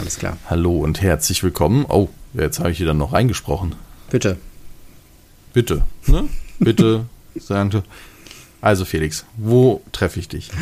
[0.00, 0.38] Alles klar.
[0.48, 1.84] Hallo und herzlich willkommen.
[1.86, 3.74] Oh, jetzt habe ich hier dann noch reingesprochen.
[4.08, 4.38] Bitte.
[5.52, 6.26] Bitte, ne?
[6.58, 7.04] Bitte,
[7.34, 7.82] sagte.
[8.62, 10.52] Also Felix, wo treffe ich dich?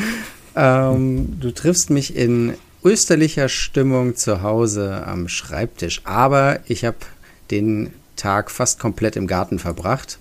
[0.57, 6.97] Ähm, du triffst mich in österlicher Stimmung zu Hause am Schreibtisch, aber ich habe
[7.53, 10.19] den Tag fast komplett im Garten verbracht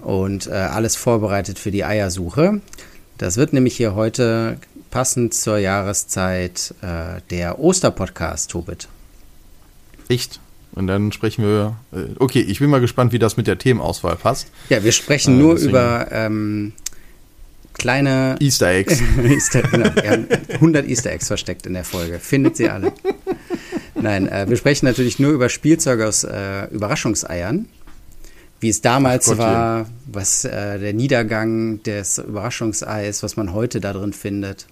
[0.00, 2.62] und äh, alles vorbereitet für die Eiersuche.
[3.18, 4.56] Das wird nämlich hier heute
[4.90, 8.88] passend zur Jahreszeit äh, der Osterpodcast, Tobit.
[10.08, 10.40] Echt?
[10.72, 11.76] Und dann sprechen wir.
[11.92, 14.48] Äh, okay, ich bin mal gespannt, wie das mit der Themenauswahl passt.
[14.68, 16.72] Ja, wir sprechen äh, nur über ähm,
[17.74, 19.02] kleine Easter Eggs.
[19.24, 22.18] Easter, genau, wir haben 100 Easter Eggs versteckt in der Folge.
[22.18, 22.92] Findet sie alle.
[23.94, 27.66] Nein, äh, wir sprechen natürlich nur über Spielzeuge aus äh, Überraschungseiern.
[28.60, 33.92] Wie es damals Gott, war, was äh, der Niedergang des Überraschungseis, was man heute da
[33.92, 34.66] drin findet.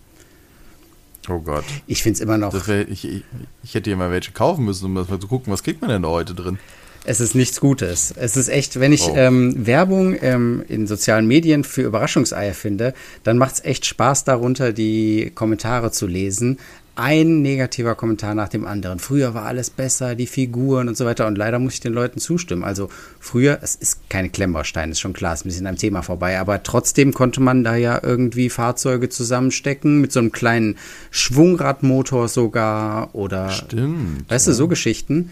[1.28, 1.64] Oh Gott.
[1.86, 2.52] Ich finde es immer noch.
[2.66, 3.24] Wär, ich, ich,
[3.62, 6.02] ich, hätte ja mal welche kaufen müssen, um mal zu gucken, was kriegt man denn
[6.02, 6.58] da heute drin.
[7.04, 8.12] Es ist nichts Gutes.
[8.16, 9.14] Es ist echt, wenn ich oh.
[9.16, 14.72] ähm, Werbung ähm, in sozialen Medien für Überraschungseier finde, dann macht es echt Spaß darunter,
[14.72, 16.58] die Kommentare zu lesen
[16.96, 18.98] ein negativer Kommentar nach dem anderen.
[18.98, 21.26] Früher war alles besser, die Figuren und so weiter.
[21.26, 22.64] Und leider muss ich den Leuten zustimmen.
[22.64, 22.88] Also
[23.20, 26.40] früher, es ist keine Klemmbaustein, ist schon klar, ist ein bisschen am Thema vorbei.
[26.40, 30.76] Aber trotzdem konnte man da ja irgendwie Fahrzeuge zusammenstecken mit so einem kleinen
[31.10, 33.50] Schwungradmotor sogar oder.
[33.50, 34.30] Stimmt.
[34.30, 34.52] Weißt ja.
[34.52, 35.30] du, so Geschichten.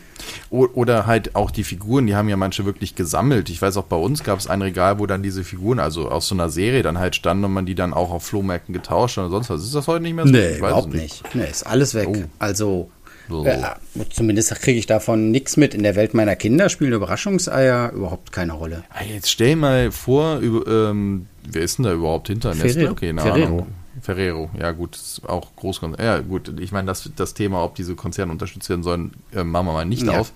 [0.51, 3.49] Oder halt auch die Figuren, die haben ja manche wirklich gesammelt.
[3.49, 6.29] Ich weiß auch bei uns gab es ein Regal, wo dann diese Figuren, also aus
[6.29, 9.31] so einer Serie dann halt standen und man die dann auch auf Flohmärkten getauscht oder
[9.31, 9.63] sonst was.
[9.63, 10.33] Ist das heute nicht mehr so?
[10.33, 11.23] Nee, überhaupt nicht.
[11.23, 11.35] nicht.
[11.35, 12.09] Nee, ist alles weg.
[12.09, 12.23] Oh.
[12.39, 12.91] Also
[13.31, 13.63] äh,
[14.11, 15.75] zumindest kriege ich davon nichts mit.
[15.75, 18.85] In der Welt meiner Kinder spielen Überraschungseier überhaupt keine Rolle.
[19.09, 22.93] Jetzt stell mal vor, über, ähm, wer ist denn da überhaupt hinter Ferrero.
[22.93, 23.67] Okay, Ferrero.
[24.03, 26.05] Ferrero, ja gut, auch Großkonzern.
[26.05, 29.67] Ja gut, ich meine, das, das Thema, ob diese Konzerne unterstützt werden sollen, äh, machen
[29.67, 30.19] wir mal nicht ja.
[30.19, 30.33] auf.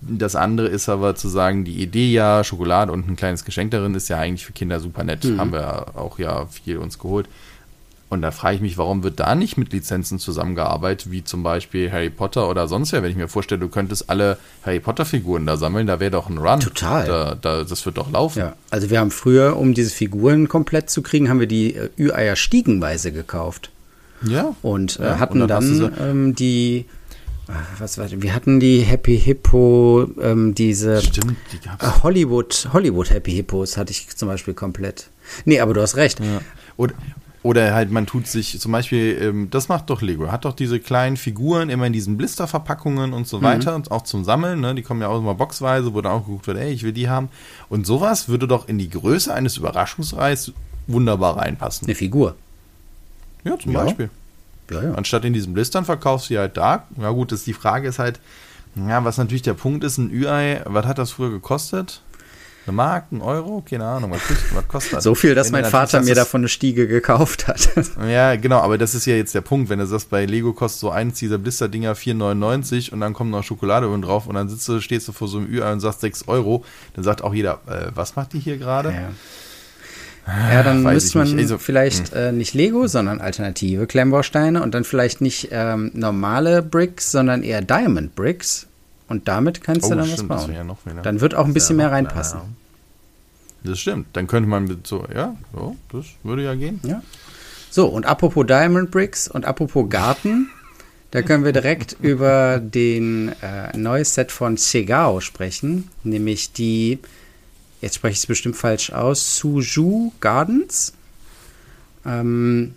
[0.00, 3.94] Das andere ist aber zu sagen, die Idee ja, Schokolade und ein kleines Geschenk darin
[3.94, 5.24] ist ja eigentlich für Kinder super nett.
[5.24, 5.40] Mhm.
[5.40, 7.28] Haben wir auch ja viel uns geholt.
[8.10, 11.90] Und da frage ich mich, warum wird da nicht mit Lizenzen zusammengearbeitet, wie zum Beispiel
[11.90, 13.02] Harry Potter oder sonst wer?
[13.02, 16.38] Wenn ich mir vorstelle, du könntest alle Harry Potter-Figuren da sammeln, da wäre doch ein
[16.38, 16.60] Run.
[16.60, 17.06] Total.
[17.06, 18.38] Da, da, das wird doch laufen.
[18.38, 21.90] Ja, also wir haben früher, um diese Figuren komplett zu kriegen, haben wir die äh,
[21.98, 23.70] Ü-Eier stiegenweise gekauft.
[24.22, 24.54] Ja.
[24.62, 26.86] Und äh, hatten und dann, dann so ähm, die
[27.48, 31.56] äh, was war wir hatten die Happy Hippo, ähm, diese Stimmt, die.
[31.56, 35.08] Äh, Hollywood, Hollywood Happy Hippos hatte ich zum Beispiel komplett.
[35.44, 36.20] Nee, aber du hast recht.
[36.20, 36.40] Ja.
[36.76, 36.94] Und,
[37.44, 40.80] oder halt, man tut sich, zum Beispiel, ähm, das macht doch Lego, hat doch diese
[40.80, 43.42] kleinen Figuren immer in diesen Blisterverpackungen und so mhm.
[43.42, 44.74] weiter, und auch zum Sammeln, ne?
[44.74, 47.10] die kommen ja auch immer boxweise, wo dann auch geguckt wird, ey, ich will die
[47.10, 47.28] haben.
[47.68, 50.52] Und sowas würde doch in die Größe eines Überraschungsreis
[50.86, 51.86] wunderbar reinpassen.
[51.86, 52.34] Eine Figur.
[53.44, 53.84] Ja, zum ja.
[53.84, 54.08] Beispiel.
[54.70, 54.94] Ja, ja.
[54.94, 56.86] Anstatt in diesen Blistern verkaufst du sie halt da.
[56.98, 58.20] Ja gut, das, die Frage ist halt,
[58.74, 62.00] ja, was natürlich der Punkt ist, ein Ü-Ei, was hat das früher gekostet?
[62.66, 64.22] Eine Mark, ein Euro, keine Ahnung, was,
[64.54, 65.04] was kostet das?
[65.04, 67.68] So viel, dass wenn mein Vater mir davon eine Stiege gekauft hat.
[68.08, 70.80] Ja, genau, aber das ist ja jetzt der Punkt, wenn du sagst, bei Lego kostet
[70.80, 74.68] so eins dieser Blister-Dinger 4,99 und dann kommt noch Schokolade oben drauf und dann sitzt
[74.68, 76.64] du, stehst du vor so einem Ü und sagst 6 Euro,
[76.94, 78.90] dann sagt auch jeder, äh, was macht die hier gerade?
[78.90, 79.10] Ja.
[80.26, 82.18] Ja, dann müsste man also, vielleicht hm.
[82.18, 87.60] äh, nicht Lego, sondern alternative Klemmbausteine und dann vielleicht nicht ähm, normale Bricks, sondern eher
[87.60, 88.66] Diamond Bricks.
[89.08, 90.54] Und damit kannst oh, du dann stimmt, was bauen.
[90.54, 92.40] Ja dann wird auch ein bisschen mehr reinpassen.
[93.62, 94.08] Das stimmt.
[94.12, 96.80] Dann könnte man mit so, ja, so, das würde ja gehen.
[96.82, 97.02] Ja.
[97.70, 100.48] So, und apropos Diamond Bricks und apropos Garten,
[101.10, 106.98] da können wir direkt über den äh, neues Set von Segao sprechen, nämlich die,
[107.80, 110.92] jetzt spreche ich es bestimmt falsch aus, Suju Gardens.
[112.06, 112.74] Ähm,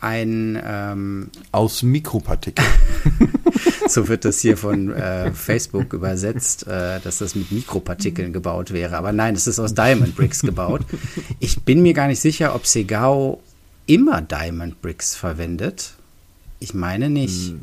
[0.00, 2.68] ein ähm, aus Mikropartikeln.
[3.88, 8.96] so wird das hier von äh, Facebook übersetzt, äh, dass das mit Mikropartikeln gebaut wäre.
[8.96, 10.82] Aber nein, es ist aus Diamond Bricks gebaut.
[11.40, 13.42] Ich bin mir gar nicht sicher, ob Segao
[13.86, 15.95] immer Diamond Bricks verwendet.
[16.58, 17.54] Ich meine nicht.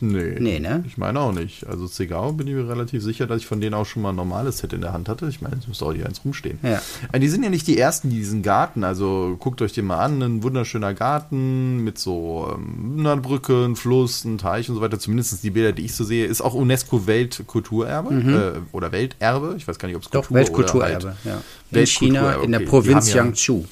[0.00, 0.36] Nee.
[0.40, 0.82] Nee, ne?
[0.86, 1.64] Ich meine auch nicht.
[1.68, 4.16] Also Cigaro bin ich mir relativ sicher, dass ich von denen auch schon mal ein
[4.16, 5.28] normales Set in der Hand hatte.
[5.28, 6.58] Ich meine, es müsste auch hier eins rumstehen.
[6.62, 6.82] Ja.
[7.12, 8.82] Äh, die sind ja nicht die ersten, die diesen Garten.
[8.82, 10.20] Also guckt euch den mal an.
[10.20, 14.98] Ein wunderschöner Garten mit so ähm, einer Brücke, ein Fluss, ein Teich und so weiter.
[14.98, 18.34] Zumindest die Bilder, die ich so sehe, ist auch UNESCO-Weltkulturerbe mhm.
[18.34, 19.54] äh, oder Welterbe.
[19.56, 21.34] Ich weiß gar nicht, ob es Kultur Doch, Weltkulturerbe, halt ja.
[21.70, 22.44] In Weltkulturerbe, China, okay.
[22.44, 23.64] in der Provinz Jiangsu.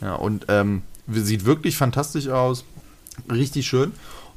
[0.00, 2.64] Ja, und ähm, sieht wirklich fantastisch aus
[3.30, 3.92] Richtig schön.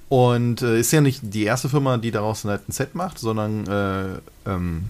[0.09, 3.68] Und äh, ist ja nicht die erste Firma, die daraus halt ein Set macht, sondern
[3.68, 4.85] äh, ähm,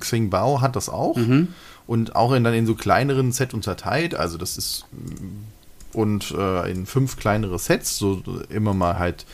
[0.00, 1.16] Xing Bao hat das auch.
[1.16, 1.48] Mhm.
[1.86, 4.14] Und auch in, dann in so kleineren Set unterteilt.
[4.14, 4.86] Also das ist
[5.92, 9.24] und äh, in fünf kleinere Sets, so immer mal halt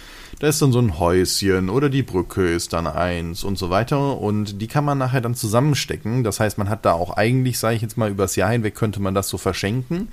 [0.42, 4.18] da ist dann so ein Häuschen oder die Brücke ist dann eins und so weiter.
[4.18, 6.24] Und die kann man nachher dann zusammenstecken.
[6.24, 9.00] Das heißt, man hat da auch eigentlich, sage ich jetzt mal, übers Jahr hinweg könnte
[9.00, 10.08] man das so verschenken.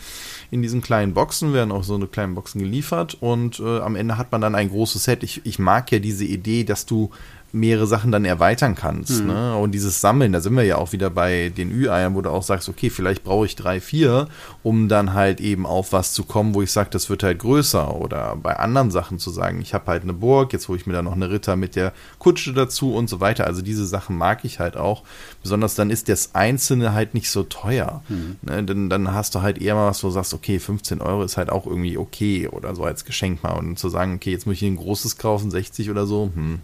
[0.52, 4.20] In diesen kleinen Boxen werden auch so eine kleinen Boxen geliefert und äh, am Ende
[4.20, 5.24] hat man dann ein großes Set.
[5.24, 7.10] Ich, ich mag ja diese Idee, dass du
[7.52, 9.22] mehrere Sachen dann erweitern kannst.
[9.22, 9.28] Mhm.
[9.28, 9.56] Ne?
[9.56, 12.44] Und dieses Sammeln, da sind wir ja auch wieder bei den Ü-Eiern, wo du auch
[12.44, 14.28] sagst, okay, vielleicht brauche ich drei, vier,
[14.64, 17.96] um dann halt eben auf was zu kommen, wo ich sage, das wird halt größer.
[17.96, 20.94] Oder bei anderen Sachen zu sagen, ich habe halt eine Burg, jetzt hole ich mir
[20.94, 23.48] da noch eine Ritter mit der Kutsche dazu und so weiter.
[23.48, 25.04] Also diese Sachen mag ich halt auch.
[25.42, 28.04] Besonders dann ist das Einzelne halt nicht so teuer.
[28.10, 28.36] Mhm.
[28.42, 28.64] Ne?
[28.64, 31.38] Denn dann hast du halt eher mal was, wo du sagst, okay, 15 Euro ist
[31.38, 33.54] halt auch irgendwie okay oder so als Geschenk mal.
[33.54, 36.60] Und zu sagen, okay, jetzt muss ich ein großes kaufen, 60 oder so, hm,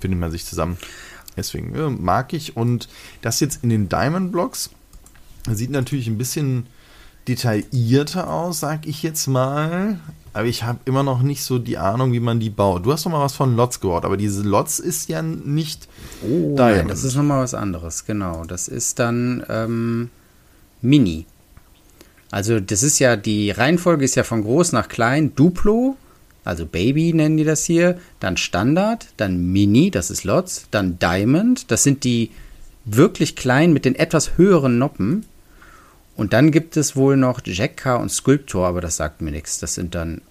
[0.00, 0.76] findet man sich zusammen.
[1.36, 2.56] Deswegen äh, mag ich.
[2.56, 2.88] Und
[3.22, 4.70] das jetzt in den Diamond Blocks
[5.50, 6.66] sieht natürlich ein bisschen
[7.28, 10.00] detaillierter aus, sag ich jetzt mal.
[10.32, 12.86] Aber ich habe immer noch nicht so die Ahnung, wie man die baut.
[12.86, 15.88] Du hast doch mal was von Lots gehört, aber diese Lots ist ja nicht
[16.22, 16.58] oh, Diamond.
[16.58, 18.44] Nein, das ist nochmal was anderes, genau.
[18.44, 20.10] Das ist dann ähm,
[20.82, 21.26] Mini.
[22.30, 25.96] Also das ist ja, die Reihenfolge ist ja von groß nach klein, Duplo,
[26.44, 31.70] also Baby nennen die das hier, dann Standard, dann Mini, das ist Lots, dann Diamond,
[31.70, 32.30] das sind die
[32.84, 35.26] wirklich kleinen mit den etwas höheren Noppen.
[36.16, 39.58] Und dann gibt es wohl noch Jekka und Sculptor, aber das sagt mir nichts.
[39.58, 40.22] Das sind dann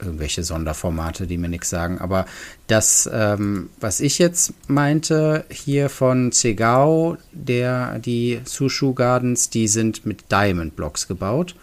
[0.00, 1.98] irgendwelche Sonderformate, die mir nichts sagen.
[1.98, 2.26] Aber
[2.66, 10.06] das, ähm, was ich jetzt meinte, hier von Zegao, der, die Sushu Gardens, die sind
[10.06, 11.54] mit Diamond Blocks gebaut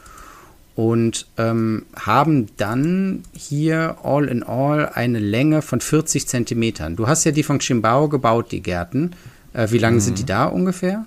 [0.76, 6.96] und ähm, haben dann hier all in all eine Länge von 40 Zentimetern.
[6.98, 9.12] Du hast ja die von Chimbao gebaut, die Gärten.
[9.54, 10.02] Äh, wie lange mhm.
[10.02, 11.06] sind die da ungefähr?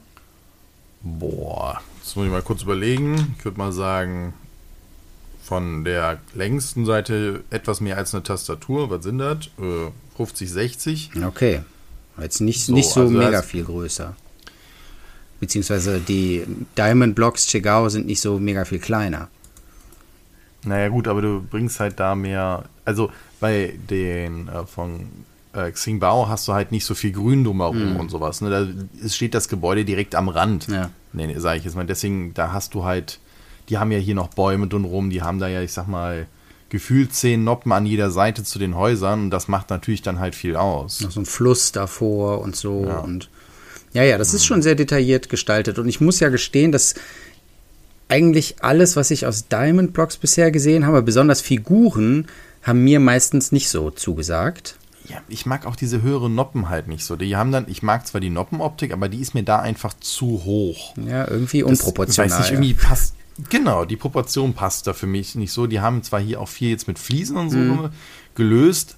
[1.02, 3.34] Boah, das muss ich mal kurz überlegen.
[3.38, 4.32] Ich würde mal sagen,
[5.44, 8.90] von der längsten Seite etwas mehr als eine Tastatur.
[8.90, 9.46] Was sind das?
[9.58, 11.10] Äh, 50, 60.
[11.26, 11.60] Okay.
[12.20, 14.16] Jetzt nicht so, nicht so also mega viel größer.
[15.40, 16.44] Beziehungsweise die
[16.76, 19.28] Diamond Blocks Chigao sind nicht so mega viel kleiner.
[20.64, 22.64] Naja, gut, aber du bringst halt da mehr.
[22.84, 23.10] Also
[23.40, 25.08] bei den äh, von
[25.52, 28.00] äh, Xingbao hast du halt nicht so viel Grün drumherum mhm.
[28.00, 28.40] und sowas.
[28.40, 28.50] Ne?
[28.50, 30.68] Da steht das Gebäude direkt am Rand.
[30.68, 30.90] Ja.
[31.12, 31.86] Nee, nee, sag ich jetzt mal.
[31.86, 33.20] Deswegen, da hast du halt.
[33.68, 36.26] Die haben ja hier noch Bäume drumherum, die haben da ja, ich sag mal,
[36.70, 40.34] gefühlt zehn Noppen an jeder Seite zu den Häusern und das macht natürlich dann halt
[40.34, 41.00] viel aus.
[41.02, 42.98] Noch so ein Fluss davor und so ja.
[42.98, 43.28] und
[43.94, 46.94] ja, ja, das ist schon sehr detailliert gestaltet und ich muss ja gestehen, dass
[48.08, 52.26] eigentlich alles, was ich aus Diamond Blocks bisher gesehen habe, besonders Figuren,
[52.62, 54.76] haben mir meistens nicht so zugesagt.
[55.08, 57.16] Ja, ich mag auch diese höheren Noppen halt nicht so.
[57.16, 60.44] Die haben dann, ich mag zwar die Noppenoptik, aber die ist mir da einfach zu
[60.44, 60.94] hoch.
[60.96, 62.28] Ja, irgendwie unproportional.
[62.28, 63.14] Das, weiß nicht, irgendwie passt.
[63.48, 65.66] Genau, die Proportion passt da für mich nicht so.
[65.66, 67.90] Die haben zwar hier auch viel jetzt mit Fliesen und so mhm.
[68.34, 68.96] gelöst,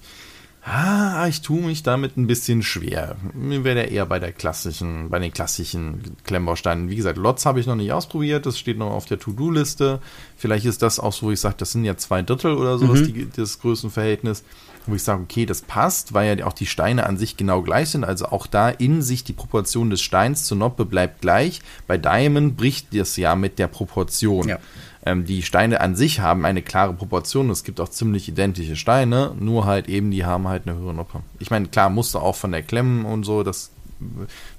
[0.63, 3.15] Ah, ich tue mich damit ein bisschen schwer.
[3.33, 6.87] Mir wäre eher bei der klassischen, bei den klassischen Klemmbausteinen.
[6.87, 9.99] Wie gesagt, Lots habe ich noch nicht ausprobiert, das steht noch auf der To-Do-Liste.
[10.37, 12.99] Vielleicht ist das auch so, wo ich sage, das sind ja zwei Drittel oder sowas,
[12.99, 13.05] mhm.
[13.05, 14.43] die, das Größenverhältnis,
[14.85, 17.89] wo ich sage, okay, das passt, weil ja auch die Steine an sich genau gleich
[17.89, 18.03] sind.
[18.03, 21.61] Also auch da in sich die Proportion des Steins zur Noppe bleibt gleich.
[21.87, 24.47] Bei Diamond bricht das ja mit der Proportion.
[24.47, 24.59] Ja.
[25.05, 27.49] Ähm, die Steine an sich haben eine klare Proportion.
[27.49, 31.21] Es gibt auch ziemlich identische Steine, nur halt eben, die haben halt eine höhere Noppe.
[31.39, 33.71] Ich meine, klar, musst du auch von der Klemmen und so, das,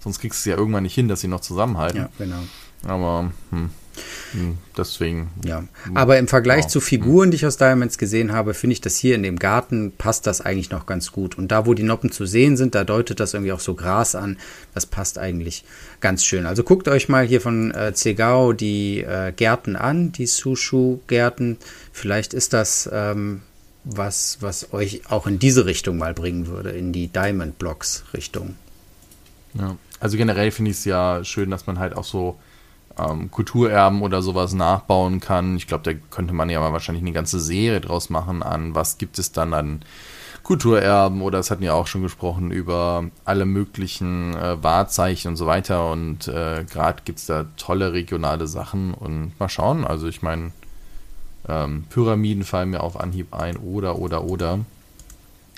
[0.00, 1.98] sonst kriegst du es ja irgendwann nicht hin, dass sie noch zusammenhalten.
[1.98, 2.42] Ja, genau.
[2.84, 3.70] Aber, hm.
[4.32, 5.30] Hm, deswegen.
[5.44, 6.70] Ja, aber im Vergleich wow.
[6.70, 9.92] zu Figuren, die ich aus Diamonds gesehen habe, finde ich das hier in dem Garten
[9.96, 11.36] passt das eigentlich noch ganz gut.
[11.36, 14.14] Und da, wo die Noppen zu sehen sind, da deutet das irgendwie auch so Gras
[14.14, 14.38] an.
[14.74, 15.64] Das passt eigentlich
[16.00, 16.46] ganz schön.
[16.46, 21.58] Also guckt euch mal hier von äh, Zegao die äh, Gärten an, die Sushu-Gärten.
[21.92, 23.42] Vielleicht ist das ähm,
[23.84, 28.56] was, was euch auch in diese Richtung mal bringen würde, in die Diamond Blocks Richtung.
[29.54, 32.38] Ja, also generell finde ich es ja schön, dass man halt auch so
[32.98, 35.56] ähm, Kulturerben oder sowas nachbauen kann.
[35.56, 38.98] Ich glaube, da könnte man ja mal wahrscheinlich eine ganze Serie draus machen an, was
[38.98, 39.84] gibt es dann an
[40.42, 45.46] Kulturerben oder es hatten ja auch schon gesprochen über alle möglichen äh, Wahrzeichen und so
[45.46, 49.84] weiter und äh, gerade gibt es da tolle regionale Sachen und mal schauen.
[49.84, 50.50] Also ich meine,
[51.48, 54.60] ähm, Pyramiden fallen mir auf Anhieb ein oder oder oder.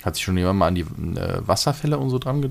[0.03, 2.43] Hat sich schon jemand mal an die äh, Wasserfälle und so dran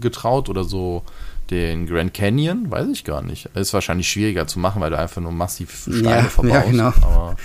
[0.00, 1.02] getraut oder so
[1.50, 3.46] den Grand Canyon, weiß ich gar nicht.
[3.54, 6.54] Ist wahrscheinlich schwieriger zu machen, weil du einfach nur massiv Steine ja, verbaust.
[6.54, 6.92] Ja, genau.
[7.02, 7.36] Aber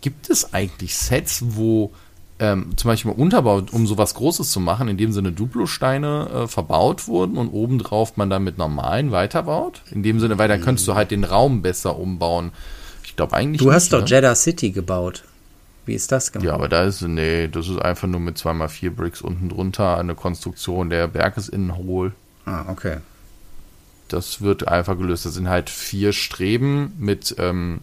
[0.00, 1.92] gibt es eigentlich Sets, wo
[2.38, 7.08] ähm, zum Beispiel Unterbau, um sowas Großes zu machen, in dem Sinne Duplo-Steine äh, verbaut
[7.08, 9.82] wurden und obendrauf man dann mit normalen weiterbaut?
[9.90, 12.52] In dem Sinne, weil dann könntest du halt den Raum besser umbauen.
[13.04, 13.58] Ich glaube eigentlich.
[13.58, 14.06] Du nicht, hast doch ne?
[14.06, 15.24] Jeddah City gebaut.
[15.86, 16.46] Wie ist das gemacht?
[16.46, 20.14] Ja, aber da ist, nee, das ist einfach nur mit 2x4 Bricks unten drunter eine
[20.14, 20.90] Konstruktion.
[20.90, 22.12] Der Berg ist innen hohl.
[22.44, 22.98] Ah, okay.
[24.08, 25.26] Das wird einfach gelöst.
[25.26, 27.80] Das sind halt vier Streben mit ähm,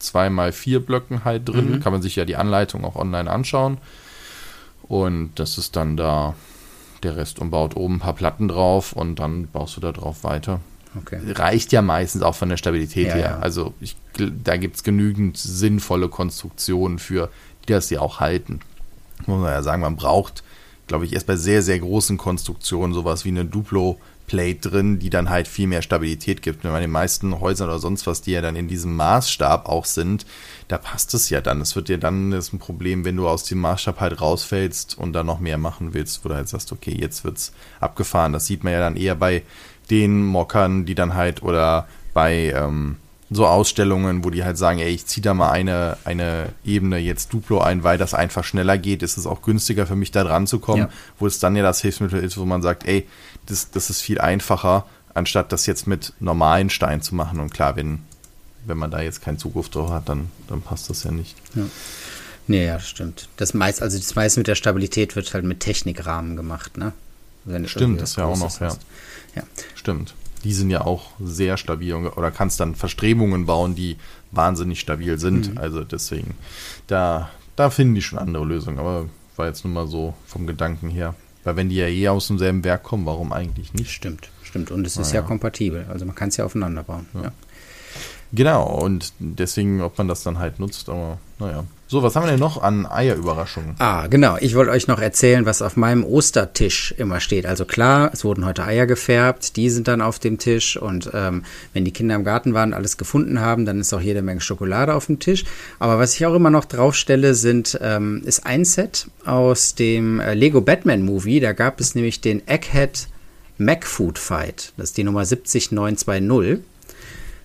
[0.00, 1.72] 2x4 Blöcken halt drin.
[1.72, 1.80] Mhm.
[1.80, 3.78] Kann man sich ja die Anleitung auch online anschauen.
[4.82, 6.34] Und das ist dann da
[7.02, 10.24] der Rest und baut oben ein paar Platten drauf und dann baust du da drauf
[10.24, 10.60] weiter.
[10.98, 11.20] Okay.
[11.32, 13.36] Reicht ja meistens auch von der Stabilität ja, her.
[13.36, 13.38] Ja.
[13.38, 17.30] Also ich, da gibt es genügend sinnvolle Konstruktionen für,
[17.62, 18.60] die das ja auch halten.
[19.26, 20.42] Muss man ja sagen, man braucht,
[20.88, 24.00] glaube ich, erst bei sehr, sehr großen Konstruktionen sowas wie eine Duplo
[24.30, 26.62] Plate drin, die dann halt viel mehr Stabilität gibt.
[26.62, 29.84] Wenn man den meisten Häusern oder sonst was, die ja dann in diesem Maßstab auch
[29.84, 30.24] sind,
[30.68, 31.60] da passt es ja dann.
[31.60, 35.14] Es wird dir dann ist ein Problem, wenn du aus dem Maßstab halt rausfällst und
[35.14, 38.32] dann noch mehr machen willst, wo du halt sagst, okay, jetzt wird's abgefahren.
[38.32, 39.42] Das sieht man ja dann eher bei
[39.90, 42.98] den Mockern, die dann halt oder bei ähm,
[43.30, 47.32] so Ausstellungen, wo die halt sagen, ey, ich ziehe da mal eine, eine Ebene jetzt
[47.32, 50.48] Duplo ein, weil das einfach schneller geht, ist es auch günstiger für mich da dran
[50.48, 50.90] zu kommen, ja.
[51.18, 53.06] wo es dann ja das Hilfsmittel ist, wo man sagt, ey,
[53.46, 54.84] das, das ist viel einfacher,
[55.14, 57.38] anstatt das jetzt mit normalen Steinen zu machen.
[57.38, 58.00] Und klar, wenn,
[58.66, 61.36] wenn man da jetzt keinen Zugriff drauf hat, dann, dann passt das ja nicht.
[61.54, 61.62] Ja.
[62.48, 63.28] Nee, ja, stimmt.
[63.36, 66.92] Das meist, also das meiste mit der Stabilität wird halt mit Technikrahmen gemacht, ne?
[67.66, 68.76] Stimmt, das ist ja auch noch, ja.
[69.36, 69.42] ja.
[69.76, 73.96] Stimmt die sind ja auch sehr stabil oder kannst dann Verstrebungen bauen, die
[74.30, 75.52] wahnsinnig stabil sind.
[75.52, 75.58] Mhm.
[75.58, 76.34] Also deswegen,
[76.86, 78.78] da, da finden die schon andere Lösungen.
[78.78, 79.06] Aber
[79.36, 81.14] war jetzt nur mal so vom Gedanken her.
[81.44, 83.90] Weil wenn die ja eh aus demselben Werk kommen, warum eigentlich nicht?
[83.90, 84.70] Stimmt, stimmt.
[84.70, 85.20] Und es ist ja.
[85.20, 85.86] ja kompatibel.
[85.88, 87.06] Also man kann es ja aufeinander bauen.
[87.14, 87.22] Ja.
[87.22, 87.32] ja.
[88.32, 91.64] Genau, und deswegen, ob man das dann halt nutzt, aber naja.
[91.90, 93.74] So, was haben wir denn noch an Eierüberraschungen?
[93.80, 94.36] Ah, genau.
[94.38, 97.46] Ich wollte euch noch erzählen, was auf meinem Ostertisch immer steht.
[97.46, 101.42] Also klar, es wurden heute Eier gefärbt, die sind dann auf dem Tisch und ähm,
[101.72, 104.40] wenn die Kinder im Garten waren und alles gefunden haben, dann ist auch jede Menge
[104.40, 105.44] Schokolade auf dem Tisch.
[105.80, 110.34] Aber was ich auch immer noch draufstelle, sind, ähm, ist ein Set aus dem äh,
[110.34, 111.40] Lego Batman Movie.
[111.40, 113.08] Da gab es nämlich den Egghead
[113.58, 114.72] Mac Food Fight.
[114.76, 116.60] Das ist die Nummer 70920.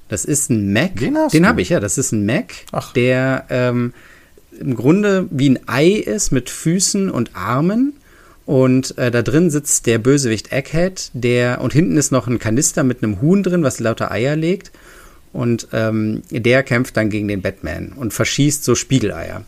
[0.08, 0.98] Das ist ein Mac.
[0.98, 1.80] Den, den habe ich, ja.
[1.80, 2.94] Das ist ein Mac, Ach.
[2.94, 3.94] der ähm,
[4.60, 7.94] im Grunde wie ein Ei ist mit Füßen und Armen.
[8.46, 12.84] Und äh, da drin sitzt der Bösewicht Egghead, der und hinten ist noch ein Kanister
[12.84, 14.72] mit einem Huhn drin, was lauter Eier legt.
[15.34, 19.44] Und ähm, der kämpft dann gegen den Batman und verschießt so Spiegeleier.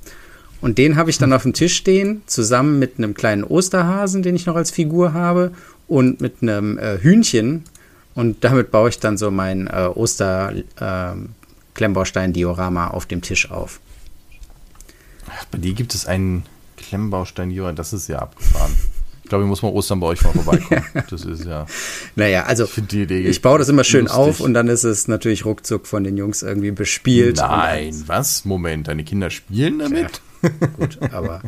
[0.60, 4.36] Und den habe ich dann auf dem Tisch stehen, zusammen mit einem kleinen Osterhasen, den
[4.36, 5.52] ich noch als Figur habe,
[5.88, 7.64] und mit einem äh, Hühnchen.
[8.18, 13.80] Und damit baue ich dann so mein äh, Oster-Klemmbaustein-Diorama ähm, auf dem Tisch auf.
[15.30, 16.42] Ach, bei dir gibt es einen
[16.78, 18.74] Klemmbaustein, Jura, das ist ja abgefahren.
[19.22, 20.84] Ich glaube, ich muss mal Ostern bei euch mal vorbeikommen.
[21.12, 21.68] Das ist ja.
[22.16, 24.20] Naja, also ich, ich baue das immer schön lustig.
[24.20, 27.38] auf und dann ist es natürlich ruckzuck von den Jungs irgendwie bespielt.
[27.38, 28.46] Nein, was?
[28.46, 30.22] Moment, deine Kinder spielen damit?
[30.42, 31.44] Ja, gut, aber.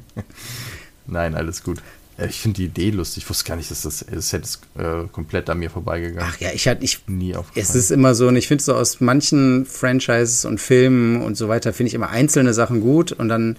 [1.08, 1.82] Nein, alles gut.
[2.28, 3.24] Ich finde die Idee lustig.
[3.24, 6.30] Ich wusste gar nicht, dass das, das Set ist äh, komplett an mir vorbeigegangen.
[6.30, 7.52] Ach ja, ich hatte ich nie auf.
[7.56, 11.48] Es ist immer so, und ich finde so aus manchen Franchises und Filmen und so
[11.48, 13.58] weiter finde ich immer einzelne Sachen gut und dann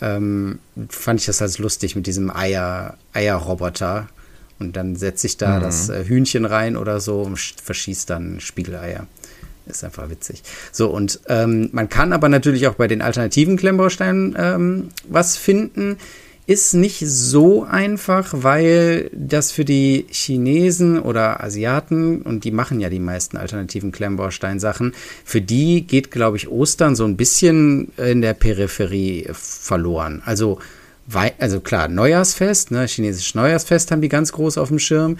[0.00, 4.08] ähm, fand ich das halt lustig mit diesem Eier Eierroboter
[4.58, 5.62] und dann setze ich da mhm.
[5.62, 9.06] das äh, Hühnchen rein oder so und verschießt dann Spiegeleier.
[9.66, 10.42] Ist einfach witzig.
[10.70, 15.96] So, und ähm, man kann aber natürlich auch bei den alternativen Klemmbausteinen ähm, was finden
[16.46, 22.88] ist nicht so einfach, weil das für die Chinesen oder Asiaten, und die machen ja
[22.88, 28.34] die meisten alternativen Klemmbaustein-Sachen, für die geht, glaube ich, Ostern so ein bisschen in der
[28.34, 30.22] Peripherie verloren.
[30.24, 30.60] Also,
[31.38, 35.18] also klar, Neujahrsfest, ne, chinesisches Neujahrsfest haben die ganz groß auf dem Schirm.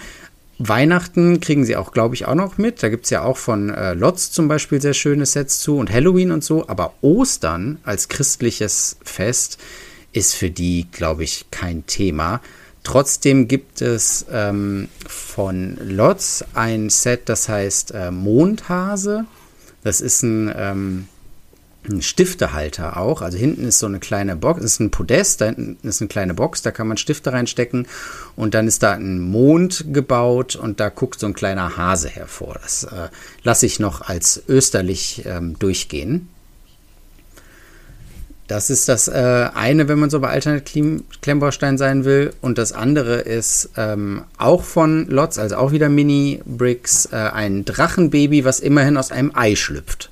[0.59, 2.81] Weihnachten kriegen sie auch, glaube ich, auch noch mit.
[2.81, 5.91] Da gibt es ja auch von äh, Lotz zum Beispiel sehr schöne Sets zu und
[5.91, 6.67] Halloween und so.
[6.67, 9.59] Aber Ostern als christliches Fest
[10.17, 12.41] ist für die, glaube ich, kein Thema.
[12.83, 19.25] Trotzdem gibt es ähm, von Lotz ein Set, das heißt äh, Mondhase.
[19.83, 21.07] Das ist ein, ähm,
[21.89, 23.21] ein Stiftehalter auch.
[23.21, 26.33] Also hinten ist so eine kleine Box, ist ein Podest, da hinten ist eine kleine
[26.33, 27.87] Box, da kann man Stifte reinstecken
[28.35, 32.57] und dann ist da ein Mond gebaut und da guckt so ein kleiner Hase hervor.
[32.61, 33.09] Das äh,
[33.43, 36.29] lasse ich noch als österlich ähm, durchgehen.
[38.47, 42.33] Das ist das äh, eine, wenn man so bei alternativen Klemmbaustein sein will.
[42.41, 48.45] Und das andere ist ähm, auch von Lotz, also auch wieder Mini-Bricks, äh, ein Drachenbaby,
[48.45, 50.09] was immerhin aus einem Ei schlüpft.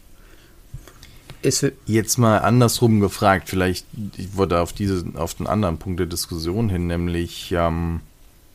[1.42, 3.86] Ist Jetzt mal andersrum gefragt, vielleicht,
[4.18, 8.01] ich wurde auf, diese, auf den anderen Punkt der Diskussion hin, nämlich ähm,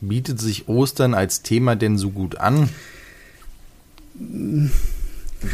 [0.00, 2.68] bietet sich Ostern als Thema denn so gut an?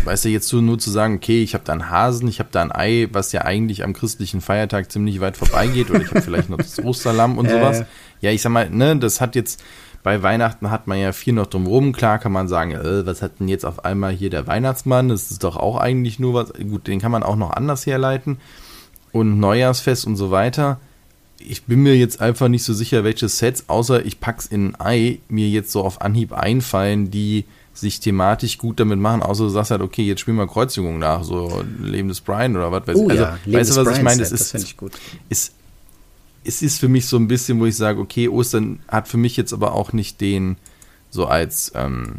[0.05, 2.49] Weißt du, jetzt so nur zu sagen, okay, ich habe da einen Hasen, ich habe
[2.51, 6.23] da ein Ei, was ja eigentlich am christlichen Feiertag ziemlich weit vorbeigeht, oder ich habe
[6.23, 7.81] vielleicht noch das Osterlamm und sowas.
[7.81, 7.85] Äh.
[8.21, 9.63] Ja, ich sag mal, ne, das hat jetzt,
[10.03, 11.93] bei Weihnachten hat man ja viel noch drumherum.
[11.93, 15.09] Klar kann man sagen, äh, was hat denn jetzt auf einmal hier der Weihnachtsmann?
[15.09, 16.53] Das ist doch auch eigentlich nur was.
[16.53, 18.39] Gut, den kann man auch noch anders herleiten.
[19.13, 20.79] Und Neujahrsfest und so weiter.
[21.39, 24.81] Ich bin mir jetzt einfach nicht so sicher, welche Sets, außer ich pack's in ein
[24.81, 27.45] Ei, mir jetzt so auf Anhieb einfallen, die
[27.77, 31.23] sich thematisch gut damit machen, außer du sagst halt, okay, jetzt spielen wir Kreuzigung nach,
[31.23, 33.11] so Leben des Brian oder was weiß oh, ich.
[33.11, 34.19] Also, ja, weißt du, was Brian ich meine?
[34.19, 34.75] Das, ist, das
[35.29, 35.53] ist,
[36.45, 39.37] es ist für mich so ein bisschen, wo ich sage, okay, Ostern hat für mich
[39.37, 40.57] jetzt aber auch nicht den,
[41.11, 42.15] so als ähm,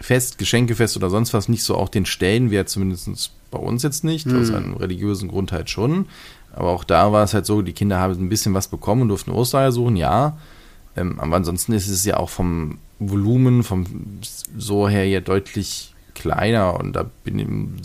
[0.00, 4.26] Fest, Geschenkefest oder sonst was, nicht so auch den Stellenwert, zumindest bei uns jetzt nicht,
[4.26, 4.40] mhm.
[4.40, 6.06] aus einem religiösen Grund halt schon.
[6.52, 9.08] Aber auch da war es halt so, die Kinder haben ein bisschen was bekommen und
[9.08, 10.36] durften Ostereier suchen, ja.
[10.96, 13.84] Ähm, aber ansonsten ist es ja auch vom Volumen, vom
[14.56, 17.36] so her ja deutlich kleiner und da bin,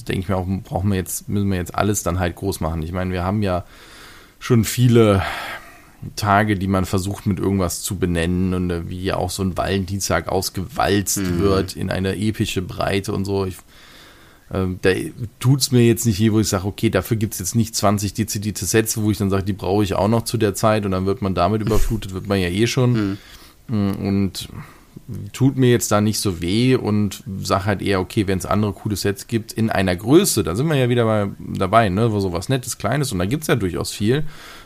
[0.07, 2.81] denke ich mir auch, brauchen wir jetzt, müssen wir jetzt alles dann halt groß machen.
[2.81, 3.65] Ich meine, wir haben ja
[4.39, 5.21] schon viele
[6.15, 9.55] Tage, die man versucht mit irgendwas zu benennen und äh, wie ja auch so ein
[9.55, 11.39] Valentinstag ausgewalzt mhm.
[11.39, 13.45] wird in eine epische Breite und so.
[13.45, 13.57] Ich,
[14.49, 14.89] äh, da
[15.39, 17.75] tut es mir jetzt nicht weh, wo ich sage, okay, dafür gibt es jetzt nicht
[17.75, 20.85] 20 dezidierte Sets, wo ich dann sage, die brauche ich auch noch zu der Zeit
[20.85, 22.93] und dann wird man damit überflutet, wird man ja eh schon.
[22.93, 23.17] Mhm.
[23.67, 24.49] Mm, und
[25.33, 28.73] tut mir jetzt da nicht so weh und sage halt eher, okay, wenn es andere
[28.73, 32.19] coole Sets gibt, in einer Größe, da sind wir ja wieder mal dabei, ne, wo
[32.19, 34.23] sowas Nettes, Kleines und da gibt es ja durchaus viel.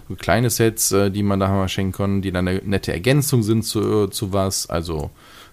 [0.08, 3.42] So kleine Sets, äh, die man da mal schenken kann, die dann eine nette Ergänzung
[3.42, 4.70] sind zu, zu was.
[4.70, 5.10] Also,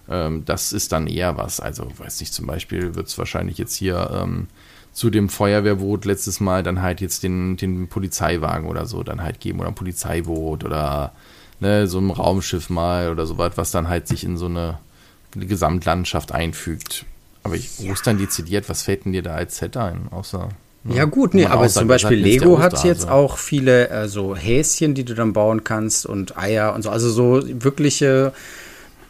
[0.07, 1.59] ähm, das ist dann eher was.
[1.59, 4.47] Also, weiß nicht, zum Beispiel wird es wahrscheinlich jetzt hier ähm,
[4.91, 9.39] zu dem Feuerwehrboot letztes Mal dann halt jetzt den, den Polizeiwagen oder so dann halt
[9.39, 11.13] geben oder ein Polizeiboot oder
[11.63, 14.77] ne, so ein Raumschiff mal oder so was, was dann halt sich in so eine,
[15.35, 17.05] eine Gesamtlandschaft einfügt.
[17.43, 17.91] Aber ich ja.
[17.91, 20.49] Ostern dezidiert, was fällt denn dir da als Set ein, außer
[20.85, 20.95] Ne?
[20.95, 25.05] Ja gut, nee, aber zum Beispiel Lego hat jetzt auch viele äh, so Häschen, die
[25.05, 26.89] du dann bauen kannst und Eier und so.
[26.89, 28.33] Also so wirkliche,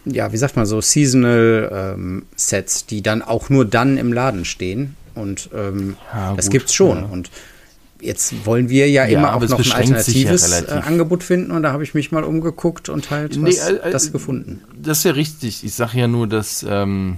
[0.06, 4.46] ja, wie sagt man so, Seasonal ähm, Sets, die dann auch nur dann im Laden
[4.46, 4.96] stehen.
[5.16, 6.98] Und ähm, ja, das gut, gibt's schon.
[6.98, 7.06] Ja.
[7.06, 7.32] Und
[8.04, 11.64] jetzt wollen wir ja, ja immer auch noch ein alternatives ja äh, Angebot finden und
[11.64, 14.62] da habe ich mich mal umgeguckt und halt nee, was, äh, das gefunden.
[14.76, 15.64] Das ist ja richtig.
[15.64, 17.18] Ich sage ja nur, dass ähm,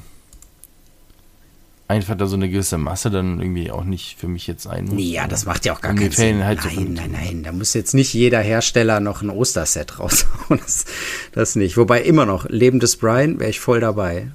[1.87, 4.91] einfach da so eine gewisse Masse dann irgendwie auch nicht für mich jetzt muss.
[4.91, 6.43] Nee, ja, das macht ja auch gar keinen Sinn.
[6.43, 10.59] Halt nein, so nein, nein, da muss jetzt nicht jeder Hersteller noch ein Osterset raushauen.
[10.59, 10.85] Das,
[11.33, 11.77] das nicht.
[11.77, 14.31] Wobei immer noch, lebendes Brian wäre ich voll dabei.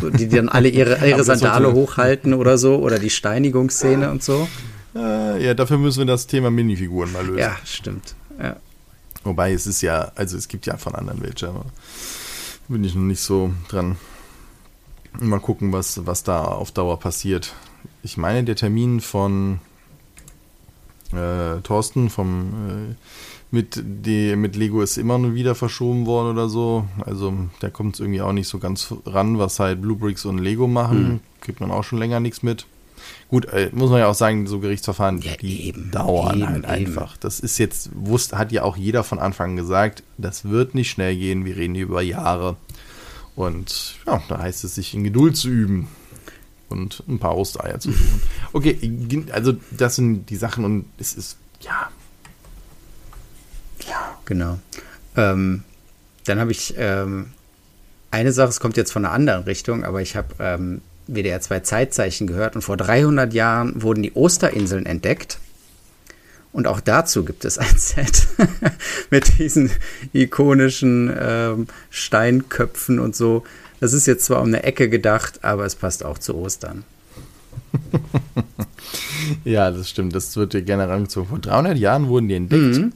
[0.00, 4.48] Die dann alle ihre, ihre Sandale hochhalten oder so oder die Steinigungsszene und so.
[4.94, 7.38] Äh, ja, dafür müssen wir das Thema Minifiguren mal lösen.
[7.38, 8.14] Ja, stimmt.
[8.40, 8.56] Ja.
[9.24, 11.66] Wobei es ist ja, also es gibt ja von anderen welche, aber
[12.68, 13.96] bin ich noch nicht so dran.
[15.18, 17.54] Mal gucken, was, was da auf Dauer passiert.
[18.02, 19.58] Ich meine, der Termin von
[21.12, 22.94] äh, Thorsten vom äh,
[23.50, 26.86] mit, die, mit Lego ist immer wieder verschoben worden oder so.
[27.04, 30.68] Also da kommt es irgendwie auch nicht so ganz ran, was halt Bluebricks und Lego
[30.68, 31.08] machen.
[31.08, 31.20] Mhm.
[31.40, 32.66] Kriegt man auch schon länger nichts mit.
[33.30, 36.64] Gut, äh, muss man ja auch sagen, so Gerichtsverfahren, ja, die eben, dauern eben, halt
[36.64, 36.66] eben.
[36.66, 37.16] einfach.
[37.16, 41.14] Das ist jetzt, wusste, hat ja auch jeder von Anfang gesagt, das wird nicht schnell
[41.14, 42.56] gehen, wir reden hier über Jahre.
[43.36, 45.86] Und ja, da heißt es, sich in Geduld zu üben
[46.68, 48.20] und ein paar Ostereier zu suchen.
[48.52, 48.76] Okay,
[49.30, 51.88] also das sind die Sachen und es ist, ja.
[53.88, 54.18] Ja.
[54.24, 54.58] Genau.
[55.16, 55.62] Ähm,
[56.24, 57.30] dann habe ich ähm,
[58.10, 60.80] eine Sache, es kommt jetzt von einer anderen Richtung, aber ich habe ähm,
[61.14, 65.38] WDR 2 Zeitzeichen gehört und vor 300 Jahren wurden die Osterinseln entdeckt.
[66.52, 68.26] Und auch dazu gibt es ein Set
[69.10, 69.70] mit diesen
[70.12, 73.44] ikonischen ähm, Steinköpfen und so.
[73.78, 76.84] Das ist jetzt zwar um eine Ecke gedacht, aber es passt auch zu Ostern.
[79.44, 80.14] ja, das stimmt.
[80.14, 81.28] Das wird dir gerne rangezogen.
[81.28, 82.78] Vor 300 Jahren wurden die entdeckt.
[82.78, 82.92] Mhm.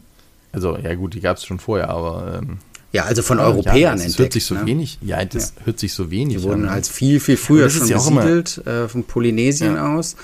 [0.52, 2.40] Also, ja, gut, die gab es schon vorher, aber.
[2.42, 2.58] Ähm,
[2.94, 4.18] ja, also von Europäern ja, das entdeckt.
[4.20, 4.66] hört sich so ne?
[4.66, 4.98] wenig.
[5.02, 5.66] Ja, das ja.
[5.66, 6.36] hört sich so wenig.
[6.36, 10.14] Die wurden halt viel, viel früher schon ja besiedelt, äh, von Polynesien aus.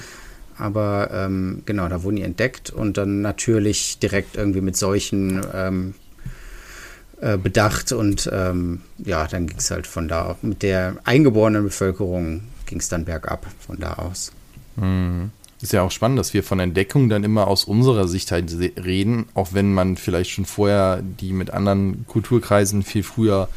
[0.57, 5.95] Aber ähm, genau, da wurden die entdeckt und dann natürlich direkt irgendwie mit solchen ähm,
[7.21, 12.43] äh, bedacht und ähm, ja, dann ging es halt von da mit der eingeborenen Bevölkerung
[12.67, 14.31] ging es dann bergab von da aus.
[14.77, 15.33] Mhm.
[15.63, 18.51] Ist ja auch spannend, dass wir von Entdeckung dann immer aus unserer Sicht halt
[18.83, 23.49] reden, auch wenn man vielleicht schon vorher die mit anderen Kulturkreisen viel früher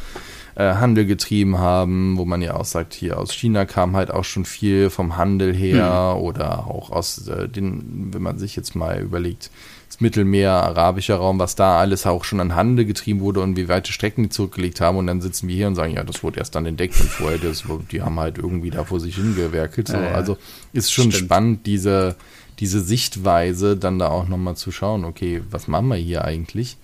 [0.56, 4.26] äh, Handel getrieben haben, wo man ja auch sagt, hier aus China kam halt auch
[4.26, 6.22] schon viel vom Handel her mhm.
[6.22, 9.50] oder auch aus äh, den, wenn man sich jetzt mal überlegt,
[9.93, 13.67] das Mittelmeer, arabischer Raum, was da alles auch schon an Handel getrieben wurde und wie
[13.67, 14.97] weite Strecken die zurückgelegt haben.
[14.97, 17.38] Und dann sitzen wir hier und sagen, ja, das wurde erst dann entdeckt und vorher,
[17.38, 19.89] das, die haben halt irgendwie da vor sich hingewerkelt.
[19.89, 19.97] So.
[19.97, 20.12] Ja, ja.
[20.13, 20.38] Also
[20.71, 21.25] ist schon Stimmt.
[21.25, 22.15] spannend, diese,
[22.60, 26.77] diese Sichtweise dann da auch nochmal zu schauen, okay, was machen wir hier eigentlich?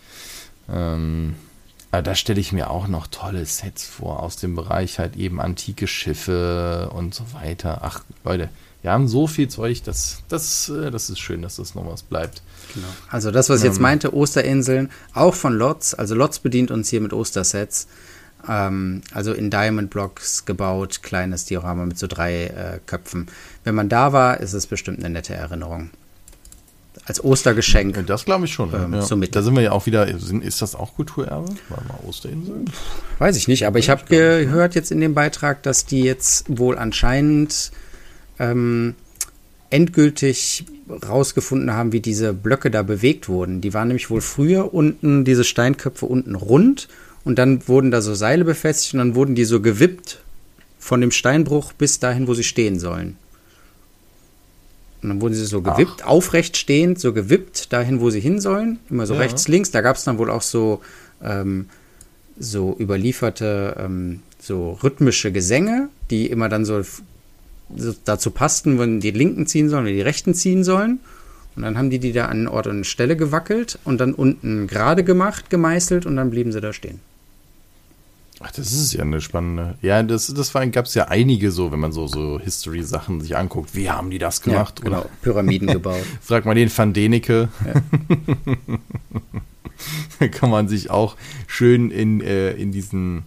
[0.72, 1.34] Ähm,
[1.90, 5.42] aber da stelle ich mir auch noch tolle Sets vor aus dem Bereich halt eben
[5.42, 7.80] antike Schiffe und so weiter.
[7.82, 8.50] Ach, Leute,
[8.82, 12.04] wir haben so viel Zeug, das, das, äh, das ist schön, dass das noch was
[12.04, 12.42] bleibt.
[12.74, 12.88] Genau.
[13.10, 15.94] Also das, was ich jetzt ähm, meinte, Osterinseln, auch von Lotz.
[15.94, 17.88] Also Lotz bedient uns hier mit Ostersets.
[18.48, 23.28] Ähm, also in Diamond Blocks gebaut, kleines Diorama mit so drei äh, Köpfen.
[23.66, 25.90] Wenn man da war, ist es bestimmt eine nette Erinnerung.
[27.06, 28.06] Als Ostergeschenk.
[28.08, 28.74] Das glaube ich schon.
[28.74, 29.02] Ähm, ja.
[29.02, 30.08] so da sind wir ja auch wieder.
[30.08, 31.54] Ist das auch Kulturerbe?
[31.70, 32.66] War mal Osterinsel?
[33.18, 36.78] Weiß ich nicht, aber ich habe gehört jetzt in dem Beitrag, dass die jetzt wohl
[36.78, 37.72] anscheinend
[38.40, 38.96] ähm,
[39.70, 43.62] endgültig rausgefunden haben, wie diese Blöcke da bewegt wurden.
[43.62, 46.88] Die waren nämlich wohl früher unten, diese Steinköpfe unten rund
[47.24, 50.22] und dann wurden da so Seile befestigt und dann wurden die so gewippt
[50.80, 53.18] von dem Steinbruch bis dahin, wo sie stehen sollen.
[55.02, 56.08] Und dann wurden sie so gewippt, Ach.
[56.08, 58.80] aufrecht stehend, so gewippt dahin, wo sie hin sollen.
[58.90, 59.22] Immer so ja.
[59.22, 59.72] rechts, links.
[59.72, 60.82] Da gab es dann wohl auch so,
[61.24, 61.70] ähm,
[62.38, 66.82] so überlieferte, ähm, so rhythmische Gesänge, die immer dann so
[68.06, 71.00] dazu passten, wenn die Linken ziehen sollen oder die Rechten ziehen sollen.
[71.56, 75.04] Und dann haben die die da an Ort und Stelle gewackelt und dann unten gerade
[75.04, 77.02] gemacht, gemeißelt und dann blieben sie da stehen.
[78.42, 79.76] Ach, das ist ja eine spannende.
[79.82, 83.76] Ja, das, das gab es ja einige so, wenn man so, so History-Sachen sich anguckt.
[83.76, 84.80] Wie haben die das gemacht?
[84.80, 85.10] Ja, genau, Oder?
[85.22, 86.06] Pyramiden gebaut.
[86.22, 87.50] Frag mal den Van Deneke.
[87.66, 87.82] Ja.
[90.20, 93.24] da kann man sich auch schön in, äh, in diesen,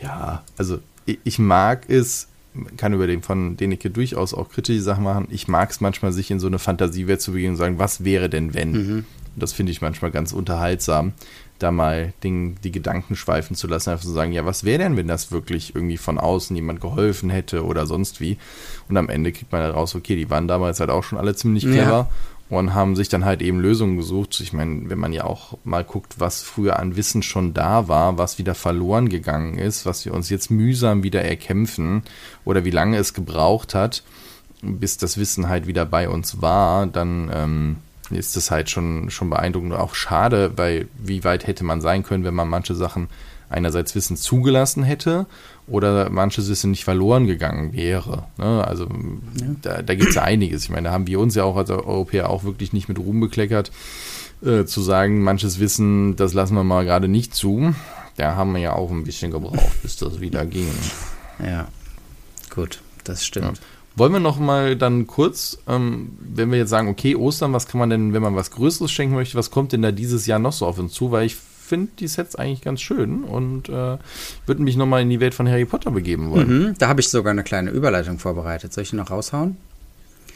[0.00, 2.28] ja, also ich, ich mag es,
[2.76, 5.28] kann über den von Deneke durchaus auch kritische Sachen machen.
[5.30, 8.28] Ich mag es manchmal, sich in so eine Fantasiewelt zu begeben und sagen, was wäre
[8.28, 8.72] denn, wenn?
[8.72, 9.04] Mhm.
[9.34, 11.14] Das finde ich manchmal ganz unterhaltsam,
[11.58, 14.96] da mal den, die Gedanken schweifen zu lassen, einfach zu sagen, ja, was wäre denn,
[14.98, 18.36] wenn das wirklich irgendwie von außen jemand geholfen hätte oder sonst wie?
[18.88, 21.64] Und am Ende kriegt man raus, okay, die waren damals halt auch schon alle ziemlich
[21.64, 21.80] clever.
[21.80, 22.08] Ja
[22.52, 24.38] und haben sich dann halt eben Lösungen gesucht.
[24.40, 28.18] Ich meine, wenn man ja auch mal guckt, was früher an Wissen schon da war,
[28.18, 32.02] was wieder verloren gegangen ist, was wir uns jetzt mühsam wieder erkämpfen
[32.44, 34.02] oder wie lange es gebraucht hat,
[34.60, 37.76] bis das Wissen halt wieder bei uns war, dann ähm,
[38.10, 42.02] ist das halt schon, schon beeindruckend und auch schade, weil wie weit hätte man sein
[42.02, 43.08] können, wenn man manche Sachen
[43.48, 45.24] einerseits Wissen zugelassen hätte
[45.66, 48.24] oder manches Wissen nicht verloren gegangen wäre.
[48.36, 48.66] Ne?
[48.66, 49.46] Also ja.
[49.62, 50.64] da, da gibt es ja einiges.
[50.64, 53.20] Ich meine, da haben wir uns ja auch als Europäer auch wirklich nicht mit Ruhm
[53.20, 53.70] bekleckert,
[54.44, 57.74] äh, zu sagen, manches Wissen, das lassen wir mal gerade nicht zu.
[58.16, 60.68] Da haben wir ja auch ein bisschen gebraucht, bis das wieder ging.
[61.44, 61.68] Ja,
[62.54, 63.58] gut, das stimmt.
[63.58, 63.64] Ja.
[63.94, 67.78] Wollen wir noch mal dann kurz, ähm, wenn wir jetzt sagen, okay, Ostern, was kann
[67.78, 70.52] man denn, wenn man was Größeres schenken möchte, was kommt denn da dieses Jahr noch
[70.52, 71.10] so auf uns zu?
[71.10, 71.36] Weil ich
[71.72, 73.96] finde die Sets eigentlich ganz schön und äh,
[74.44, 76.48] würde mich nochmal in die Welt von Harry Potter begeben wollen.
[76.48, 78.74] Mhm, da habe ich sogar eine kleine Überleitung vorbereitet.
[78.74, 79.56] Soll ich die noch raushauen?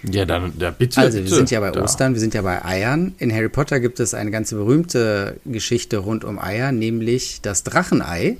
[0.02, 0.98] Ja, dann ja, bitte.
[0.98, 3.14] Also, wir sind ja bei Ostern, wir sind ja bei Eiern.
[3.18, 8.38] In Harry Potter gibt es eine ganz berühmte Geschichte rund um Eier, nämlich das Drachenei,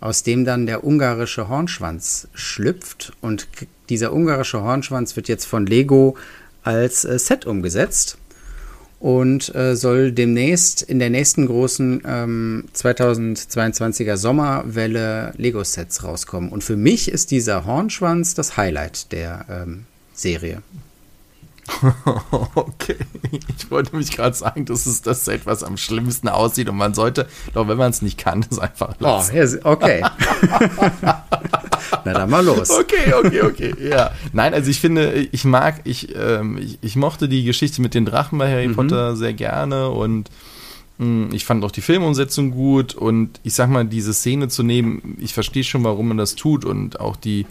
[0.00, 3.12] aus dem dann der ungarische Hornschwanz schlüpft.
[3.20, 3.48] Und
[3.90, 6.16] dieser ungarische Hornschwanz wird jetzt von Lego
[6.62, 8.16] als äh, Set umgesetzt
[9.04, 16.48] und äh, soll demnächst in der nächsten großen ähm, 2022er Sommerwelle Lego-Sets rauskommen.
[16.48, 20.62] Und für mich ist dieser Hornschwanz das Highlight der ähm, Serie.
[22.54, 22.96] Okay,
[23.56, 26.94] ich wollte mich gerade sagen, das ist das Set, was am schlimmsten aussieht und man
[26.94, 29.60] sollte, doch wenn man es nicht kann, das einfach oh, lassen.
[29.64, 30.02] Oh, okay.
[32.04, 32.70] Na dann mal los.
[32.70, 33.74] Okay, okay, okay.
[33.80, 34.12] Ja.
[34.32, 38.04] Nein, also ich finde, ich mag, ich, ähm, ich, ich, mochte die Geschichte mit den
[38.04, 38.76] Drachen bei Harry mhm.
[38.76, 40.30] Potter sehr gerne und
[40.98, 44.62] mh, hm, ich fand auch die Filmumsetzung gut und ich sag mal, diese Szene zu
[44.62, 47.46] nehmen, ich verstehe schon, warum man das tut und auch die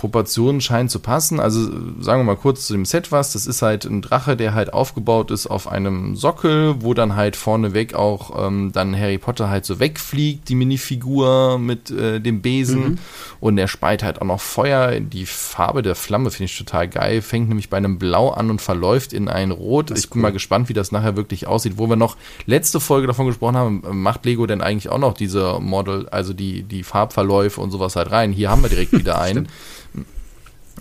[0.00, 1.40] Proportionen scheinen zu passen.
[1.40, 1.60] Also
[2.00, 3.34] sagen wir mal kurz zu dem Set was.
[3.34, 7.36] Das ist halt ein Drache, der halt aufgebaut ist auf einem Sockel, wo dann halt
[7.36, 12.80] vorneweg auch ähm, dann Harry Potter halt so wegfliegt, die Minifigur mit äh, dem Besen.
[12.80, 12.98] Mhm.
[13.40, 15.00] Und er speit halt auch noch Feuer.
[15.00, 17.20] Die Farbe der Flamme finde ich total geil.
[17.20, 19.90] Fängt nämlich bei einem Blau an und verläuft in ein Rot.
[19.90, 20.22] Ich bin cool.
[20.22, 21.74] mal gespannt, wie das nachher wirklich aussieht.
[21.76, 25.58] Wo wir noch letzte Folge davon gesprochen haben, macht Lego denn eigentlich auch noch diese
[25.60, 28.32] Model, also die, die Farbverläufe und sowas halt rein.
[28.32, 29.46] Hier haben wir direkt wieder einen.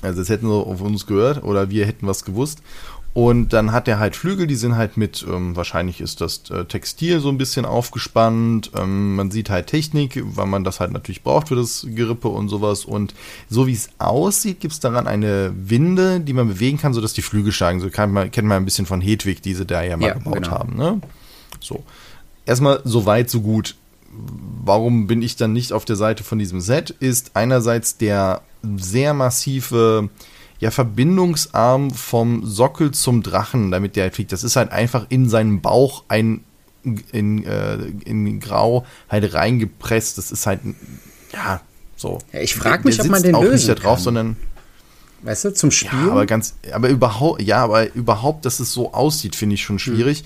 [0.01, 2.61] Also das hätten sie auf uns gehört oder wir hätten was gewusst.
[3.13, 6.65] Und dann hat er halt Flügel, die sind halt mit, ähm, wahrscheinlich ist das äh,
[6.65, 8.71] Textil so ein bisschen aufgespannt.
[8.77, 12.49] Ähm, man sieht halt Technik, weil man das halt natürlich braucht für das Gerippe und
[12.49, 12.85] sowas.
[12.85, 13.15] Und
[13.49, 17.23] so wie es aussieht, gibt es daran eine Winde, die man bewegen kann, sodass die
[17.23, 17.79] Flügel steigen.
[17.79, 20.35] So kann man, kennt man ein bisschen von Hedwig, diese da ja mal ja, gebaut
[20.35, 20.51] genau.
[20.51, 20.75] haben.
[20.75, 21.01] Ne?
[21.59, 21.83] So.
[22.45, 23.75] Erstmal so weit, so gut.
[24.11, 26.91] Warum bin ich dann nicht auf der Seite von diesem Set?
[26.91, 28.41] Ist einerseits der
[28.77, 30.09] sehr massive
[30.59, 34.31] ja, Verbindungsarm vom Sockel zum Drachen, damit der halt fliegt.
[34.31, 36.43] Das ist halt einfach in seinen Bauch ein
[37.11, 40.17] in, äh, in Grau halt reingepresst.
[40.17, 40.61] Das ist halt,
[41.33, 41.61] ja,
[41.95, 42.19] so.
[42.31, 44.03] Ja, ich frage mich, ob man den auch lösen nicht da drauf, kann.
[44.03, 44.35] sondern
[45.21, 45.99] Weißt du, zum Spiel.
[45.99, 49.79] Ja, aber ganz, aber überhaupt, ja, aber überhaupt, dass es so aussieht, finde ich schon
[49.79, 50.19] schwierig.
[50.19, 50.25] Hm.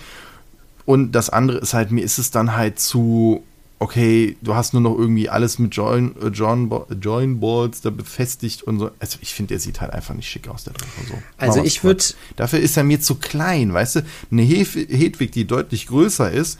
[0.85, 3.43] Und das andere ist halt, mir ist es dann halt zu,
[3.83, 8.63] okay, du hast nur noch irgendwie alles mit Join, äh, Join, Join Boards da befestigt
[8.63, 8.91] und so.
[8.99, 11.15] Also ich finde, der sieht halt einfach nicht schick aus, der Drache so.
[11.37, 12.01] Also ich würde.
[12.37, 14.05] Dafür ist er mir zu klein, weißt du?
[14.31, 16.59] Eine Hef Hedwig, die deutlich größer ist,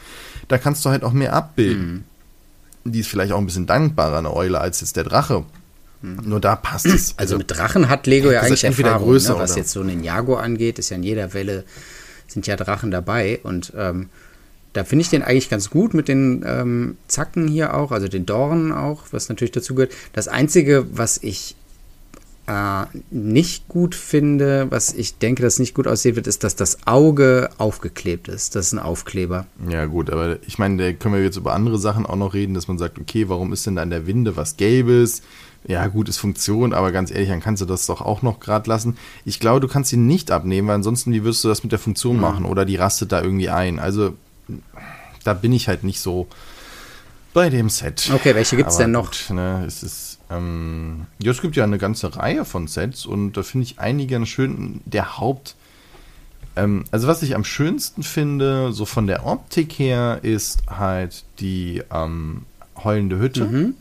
[0.50, 2.06] da kannst du halt auch mehr abbilden.
[2.84, 2.92] Mhm.
[2.92, 5.46] Die ist vielleicht auch ein bisschen dankbarer, eine Eule, als jetzt der Drache.
[6.02, 6.20] Mhm.
[6.26, 7.18] Nur da passt es.
[7.18, 9.40] Also, mit Drachen hat Lego ja eigentlich Erfahrung, größer, ne?
[9.40, 9.60] was oder?
[9.60, 11.64] jetzt so einen Jago angeht, ist ja in jeder Welle
[12.28, 14.10] sind ja Drachen dabei und ähm,
[14.74, 18.26] da finde ich den eigentlich ganz gut mit den ähm, Zacken hier auch, also den
[18.26, 19.94] Dornen auch, was natürlich dazu gehört.
[20.14, 21.56] Das Einzige, was ich
[22.48, 26.86] äh, nicht gut finde, was ich denke, dass nicht gut aussehen wird, ist, dass das
[26.86, 28.56] Auge aufgeklebt ist.
[28.56, 29.46] Das ist ein Aufkleber.
[29.70, 32.54] Ja, gut, aber ich meine, da können wir jetzt über andere Sachen auch noch reden,
[32.54, 35.22] dass man sagt, okay, warum ist denn da an der Winde was Gelbes?
[35.66, 38.70] Ja, gut, ist Funktion, aber ganz ehrlich, dann kannst du das doch auch noch gerade
[38.70, 38.98] lassen.
[39.24, 41.80] Ich glaube, du kannst ihn nicht abnehmen, weil ansonsten, wie wirst du das mit der
[41.80, 42.22] Funktion mhm.
[42.22, 42.46] machen?
[42.46, 43.80] Oder die rastet da irgendwie ein.
[43.80, 44.16] Also,
[45.24, 46.28] da bin ich halt nicht so
[47.34, 48.12] bei dem Set.
[48.13, 49.12] Okay, welche gibt es denn noch?
[49.12, 53.34] Gut, ne, es ist, ähm, ja, es gibt ja eine ganze Reihe von Sets und
[53.34, 54.82] da finde ich einige schön.
[54.86, 55.56] Der Haupt,
[56.56, 61.82] ähm, also was ich am schönsten finde, so von der Optik her, ist halt die
[61.92, 62.46] ähm,
[62.84, 63.74] heulende Hütte, mhm.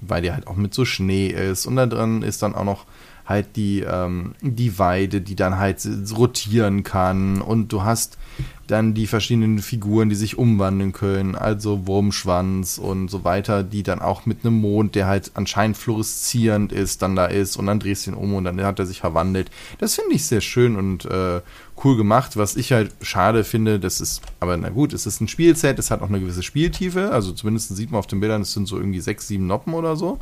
[0.00, 2.84] weil die halt auch mit so Schnee ist und da drin ist dann auch noch
[3.26, 5.86] halt die, ähm, die Weide, die dann halt
[6.16, 8.18] rotieren kann und du hast
[8.66, 14.00] dann die verschiedenen Figuren, die sich umwandeln können, also Wurmschwanz und so weiter, die dann
[14.00, 18.06] auch mit einem Mond, der halt anscheinend fluoreszierend ist, dann da ist und dann drehst
[18.06, 19.50] du ihn um und dann hat er sich verwandelt.
[19.78, 21.40] Das finde ich sehr schön und äh,
[21.84, 22.36] cool gemacht.
[22.36, 25.90] Was ich halt schade finde, das ist, aber na gut, es ist ein Spielset, es
[25.90, 28.76] hat auch eine gewisse Spieltiefe, also zumindest sieht man auf den Bildern, es sind so
[28.76, 30.18] irgendwie sechs, sieben Noppen oder so.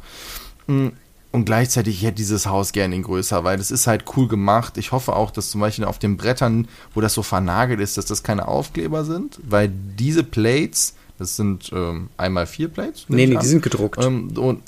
[1.35, 4.79] Und gleichzeitig hätte dieses Haus gerne in größer, weil es ist halt cool gemacht.
[4.79, 8.07] Ich hoffe auch, dass zum Beispiel auf den Brettern, wo das so vernagelt ist, dass
[8.07, 13.07] das keine Aufkleber sind, weil diese Plates, das sind ähm, einmal vier Plates.
[13.09, 13.99] Nee, nee, die sind gedruckt.
[14.01, 14.63] Ähm, und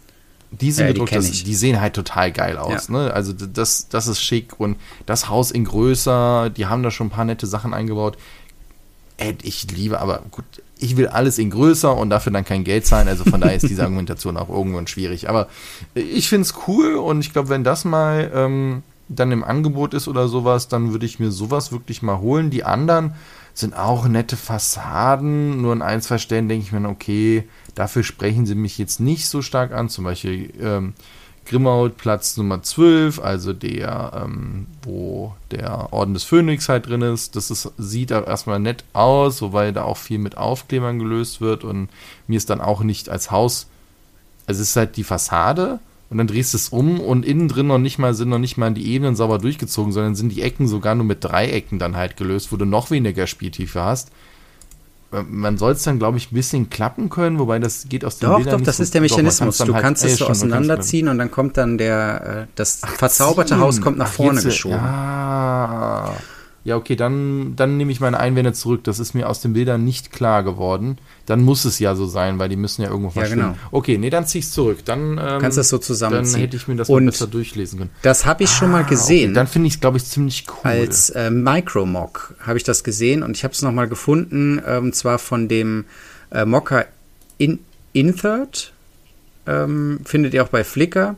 [0.50, 2.88] die sind ja, gedruckt, die, das, die, sehen halt total geil aus.
[2.88, 2.94] Ja.
[2.94, 3.14] Ne?
[3.14, 4.76] Also das, das ist schick und
[5.07, 8.18] das Haus in größer, die haben da schon ein paar nette Sachen eingebaut.
[9.44, 10.44] Ich liebe, aber gut,
[10.78, 13.08] ich will alles in größer und dafür dann kein Geld zahlen.
[13.08, 15.28] Also von daher ist diese Argumentation auch irgendwann schwierig.
[15.28, 15.48] Aber
[15.94, 20.08] ich finde es cool und ich glaube, wenn das mal ähm, dann im Angebot ist
[20.08, 22.50] oder sowas, dann würde ich mir sowas wirklich mal holen.
[22.50, 23.14] Die anderen
[23.54, 25.62] sind auch nette Fassaden.
[25.62, 29.28] Nur in ein, zwei Stellen denke ich mir, okay, dafür sprechen sie mich jetzt nicht
[29.28, 29.88] so stark an.
[29.88, 30.92] Zum Beispiel ähm,
[31.46, 37.37] Grimmaud Platz Nummer 12, also der, ähm, wo der Orden des Phönix halt drin ist.
[37.37, 41.64] Das ist, sieht auch erstmal nett aus, wobei da auch viel mit Aufklebern gelöst wird
[41.64, 41.88] und
[42.26, 43.66] mir ist dann auch nicht als Haus,
[44.46, 45.78] also es ist halt die Fassade
[46.11, 48.56] und dann drehst du es um und innen drin noch nicht mal sind noch nicht
[48.56, 52.16] mal die Ebenen sauber durchgezogen, sondern sind die Ecken sogar nur mit Dreiecken dann halt
[52.16, 54.11] gelöst, wo du noch weniger Spieltiefe hast
[55.10, 58.30] man soll es dann, glaube ich, ein bisschen klappen können, wobei das geht aus dem
[58.30, 59.58] Doch, Bildern doch, das so, ist der Mechanismus.
[59.58, 62.90] Doch, du kannst halt es so auseinanderziehen und dann kommt dann der, äh, das Ach,
[62.90, 63.60] verzauberte ziehen.
[63.60, 64.76] Haus kommt nach Ach, vorne geschoben.
[64.76, 66.14] Ja.
[66.66, 68.83] Ja, okay, dann, dann nehme ich meine Einwände zurück.
[68.83, 70.98] Das ist mir aus den Bildern nicht klar geworden.
[71.24, 73.38] Dann muss es ja so sein, weil die müssen ja irgendwo verschwinden.
[73.38, 73.59] Ja, genau.
[73.70, 74.79] Okay, nee, dann zieh ich es zurück.
[74.85, 76.33] Dann ähm, kannst du das so zusammenziehen.
[76.33, 77.90] Dann hätte ich mir das mal besser durchlesen können.
[78.02, 79.26] Das habe ich ah, schon mal ah, gesehen.
[79.26, 79.35] Okay.
[79.35, 80.57] Dann finde ich es, glaube ich, ziemlich cool.
[80.64, 85.20] Als äh, Micro-Mock habe ich das gesehen und ich habe es nochmal gefunden, ähm, zwar
[85.20, 85.85] von dem
[86.33, 86.87] äh, Mocker
[87.38, 87.61] in
[87.92, 88.72] Inthird,
[89.46, 91.14] ähm, findet ihr auch bei Flickr.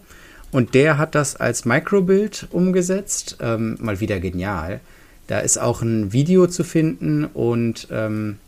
[0.51, 3.39] Und der hat das als Microbild umgesetzt.
[3.41, 4.81] Ähm, mal wieder genial.
[5.29, 8.39] Da ist auch ein Video zu finden und ähm,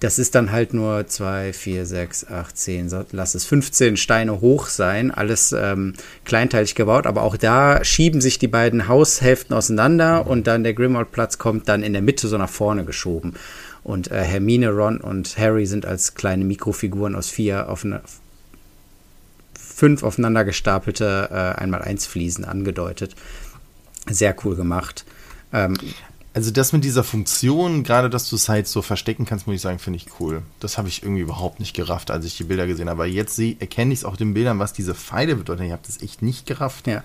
[0.00, 4.66] das ist dann halt nur 2, 4, 6, 8, 10, lass es 15 Steine hoch
[4.66, 5.94] sein, alles ähm,
[6.24, 11.38] kleinteilig gebaut, aber auch da schieben sich die beiden Haushälften auseinander und dann der Grimmauld-Platz
[11.38, 13.34] kommt dann in der Mitte so nach vorne geschoben.
[13.84, 18.02] Und äh, Hermine, Ron und Harry sind als kleine Mikrofiguren aus vier auf eine,
[19.58, 23.14] fünf aufeinander gestapelte äh, einmal eins Fliesen angedeutet.
[24.10, 25.04] Sehr cool gemacht.
[25.52, 25.76] Ähm,
[26.34, 29.62] also das mit dieser Funktion, gerade dass du es halt so verstecken kannst, muss ich
[29.62, 30.42] sagen, finde ich cool.
[30.60, 33.04] Das habe ich irgendwie überhaupt nicht gerafft, als ich die Bilder gesehen habe.
[33.04, 35.62] Aber jetzt erkenne ich es auch den Bildern, was diese Pfeile bedeuten.
[35.62, 36.86] Ich habe das echt nicht gerafft.
[36.86, 37.02] Ja.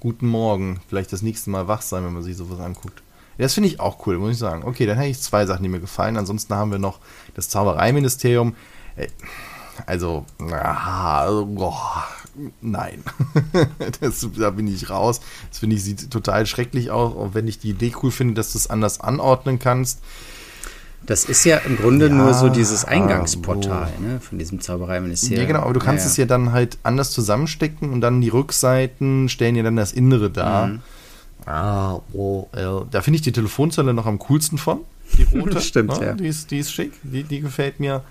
[0.00, 0.80] Guten Morgen.
[0.88, 3.02] Vielleicht das nächste Mal wach sein, wenn man sich sowas anguckt.
[3.36, 4.62] Das finde ich auch cool, muss ich sagen.
[4.64, 6.16] Okay, dann hätte ich zwei Sachen, die mir gefallen.
[6.16, 7.00] Ansonsten haben wir noch
[7.34, 8.54] das Zaubereiministerium.
[8.96, 9.08] Äh,
[9.86, 11.74] also, also oh,
[12.60, 13.02] nein.
[14.00, 15.20] das, da bin ich raus.
[15.50, 18.52] Das finde ich, sieht total schrecklich aus, auch wenn ich die Idee cool finde, dass
[18.52, 20.00] du es anders anordnen kannst.
[21.06, 24.02] Das ist ja im Grunde ja, nur so dieses Eingangsportal oh.
[24.02, 25.40] ne, von diesem Zaubereiministerium.
[25.40, 28.28] Ja, genau, aber du kannst ja, es ja dann halt anders zusammenstecken und dann die
[28.28, 30.66] Rückseiten stellen ja dann das Innere dar.
[30.66, 30.80] Mhm.
[31.46, 34.80] Ah, oh, äh, da finde ich die Telefonzelle noch am coolsten von.
[35.16, 35.60] Die rote.
[35.60, 36.06] Stimmt, ne?
[36.06, 36.12] ja.
[36.12, 38.02] Die ist, die ist schick, die, die gefällt mir.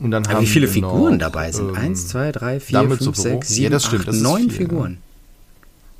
[0.00, 1.68] Und dann haben wie viele Figuren noch, dabei sind?
[1.70, 4.98] Ähm, Eins, zwei, drei, vier, fünf, sechs, sieben, ja, das stimmt, acht, neun viel, Figuren.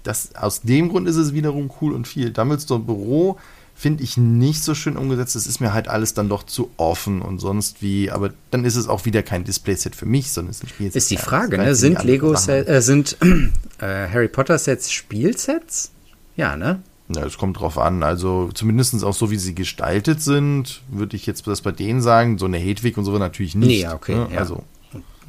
[0.03, 2.31] Das, aus dem Grund ist es wiederum cool und viel.
[2.31, 3.39] Dumbledore Büro
[3.75, 5.37] finde ich nicht so schön umgesetzt.
[5.37, 8.11] Es ist mir halt alles dann doch zu offen und sonst wie.
[8.11, 10.97] Aber dann ist es auch wieder kein Displayset für mich, sondern es ist ein Spielset.
[10.97, 11.75] Ist die Frage, ne?
[11.75, 13.17] Sind Lego äh, sind
[13.79, 15.91] äh, Harry Potter Sets Spielsets?
[16.37, 16.83] Ja, ne?
[17.15, 18.03] Ja, es kommt drauf an.
[18.03, 22.39] Also zumindest auch so, wie sie gestaltet sind, würde ich jetzt das bei denen sagen.
[22.39, 23.85] So eine Hedwig und so natürlich nicht.
[23.85, 24.15] Nee, okay.
[24.15, 24.29] Ne?
[24.33, 24.39] Ja.
[24.39, 24.63] Also,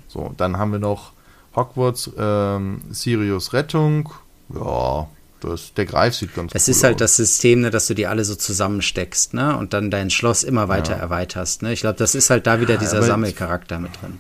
[0.08, 1.14] so, dann haben wir noch
[1.56, 4.10] Hogwarts, ähm, Sirius Rettung.
[4.54, 5.08] Ja,
[5.40, 7.00] das, der Greif sieht ganz Es cool ist halt aus.
[7.00, 9.58] das System, ne, dass du die alle so zusammensteckst, ne?
[9.58, 11.00] Und dann dein Schloss immer weiter ja.
[11.00, 11.64] erweiterst.
[11.64, 11.74] Ne?
[11.74, 14.20] Ich glaube, das ist halt da wieder dieser Sammelcharakter mit drin.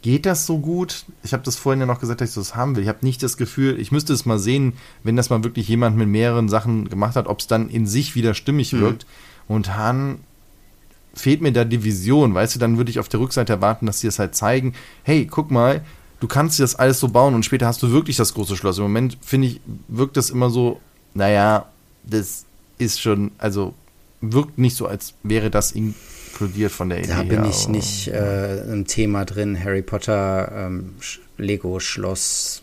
[0.00, 1.04] Geht das so gut?
[1.24, 2.84] Ich habe das vorhin ja noch gesagt, dass ich das haben will.
[2.84, 5.96] Ich habe nicht das Gefühl, ich müsste es mal sehen, wenn das mal wirklich jemand
[5.96, 8.80] mit mehreren Sachen gemacht hat, ob es dann in sich wieder stimmig mhm.
[8.80, 9.06] wirkt.
[9.48, 10.20] Und Han
[11.14, 14.00] fehlt mir da die Vision, weißt du, dann würde ich auf der Rückseite erwarten, dass
[14.00, 15.84] sie es halt zeigen, hey, guck mal,
[16.20, 18.78] du kannst dir das alles so bauen und später hast du wirklich das große Schloss.
[18.78, 20.80] Im Moment, finde ich, wirkt das immer so,
[21.14, 21.66] naja,
[22.04, 22.44] das
[22.78, 23.74] ist schon, also
[24.20, 25.72] wirkt nicht so, als wäre das
[26.28, 27.08] inkludiert von der Idee.
[27.08, 29.62] Da bin ich nicht äh, im Thema drin.
[29.62, 30.94] Harry Potter, ähm,
[31.36, 32.62] Lego Schloss.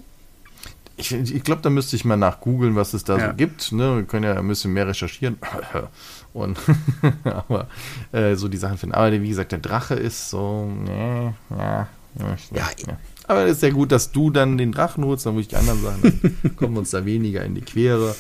[0.98, 3.30] Ich, ich glaube, da müsste ich mal nachgoogeln, was es da ja.
[3.30, 3.72] so gibt.
[3.72, 3.98] Ne?
[3.98, 5.38] Wir können ja ein bisschen mehr recherchieren.
[6.34, 6.58] Und
[7.24, 7.68] aber
[8.12, 8.96] äh, so die Sachen finden.
[8.96, 11.88] Aber wie gesagt, der Drache ist so, nee, ja,
[12.20, 12.98] ja, ja.
[13.28, 15.56] Aber es ist ja gut, dass du dann den Drachen holst, dann muss ich die
[15.56, 18.16] anderen Sachen, dann kommen wir uns da weniger in die Quere.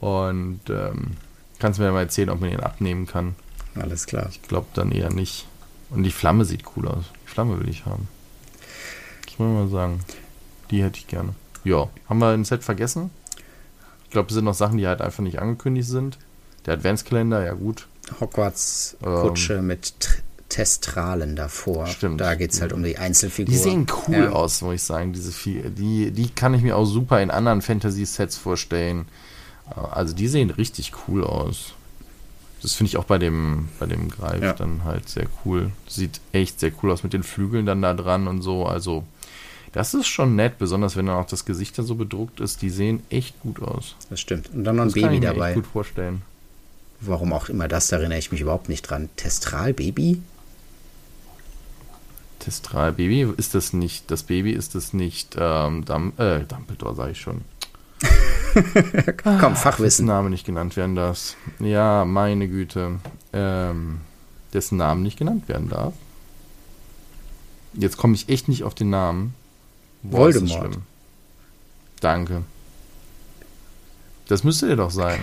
[0.00, 1.12] Und ähm,
[1.58, 3.36] kannst mir mal erzählen, ob man ihn abnehmen kann.
[3.74, 4.28] Alles klar.
[4.30, 5.46] Ich glaube dann eher nicht.
[5.90, 7.04] Und die Flamme sieht cool aus.
[7.24, 8.08] Die Flamme will ich haben.
[9.26, 10.00] Das muss ich mal sagen.
[10.70, 11.34] Die hätte ich gerne.
[11.64, 13.10] Ja, haben wir ein Set vergessen?
[14.04, 16.18] Ich glaube, es sind noch Sachen, die halt einfach nicht angekündigt sind.
[16.66, 17.86] Der Adventskalender, ja gut.
[18.20, 21.86] Hogwarts Kutsche ähm, mit Testralen davor.
[21.86, 22.20] Stimmt.
[22.20, 23.52] Da geht es halt um die Einzelfiguren.
[23.52, 24.32] Die sehen cool ja.
[24.32, 25.12] aus, muss ich sagen.
[25.12, 25.32] Diese
[25.70, 29.06] die, die kann ich mir auch super in anderen Fantasy-Sets vorstellen.
[29.74, 31.72] Also die sehen richtig cool aus.
[32.62, 34.52] Das finde ich auch bei dem, bei dem Greif ja.
[34.52, 35.72] dann halt sehr cool.
[35.88, 38.66] Sieht echt sehr cool aus mit den Flügeln dann da dran und so.
[38.66, 39.04] Also
[39.72, 42.62] das ist schon nett, besonders wenn dann auch das Gesicht dann so bedruckt ist.
[42.62, 43.96] Die sehen echt gut aus.
[44.10, 44.50] Das stimmt.
[44.54, 45.48] Und dann noch ein das Baby kann ich mir dabei.
[45.48, 46.22] Echt gut vorstellen.
[47.00, 49.08] Warum auch immer das, da erinnere ich mich überhaupt nicht dran.
[49.16, 50.22] Testral Baby?
[52.38, 57.12] Testral Baby ist das nicht, das Baby ist das nicht ähm, Dum äh, Dumbledore, sage
[57.12, 57.40] ich schon.
[59.22, 59.84] Komm, Fachwissen.
[59.84, 61.36] Dessen Name nicht genannt werden darf.
[61.58, 62.98] Ja, meine Güte.
[63.32, 64.00] Ähm,
[64.52, 65.94] dessen Namen nicht genannt werden darf.
[67.74, 69.34] Jetzt komme ich echt nicht auf den Namen.
[70.02, 70.78] Boah, Voldemort.
[72.00, 72.42] Danke.
[74.28, 75.20] Das müsste der doch sein.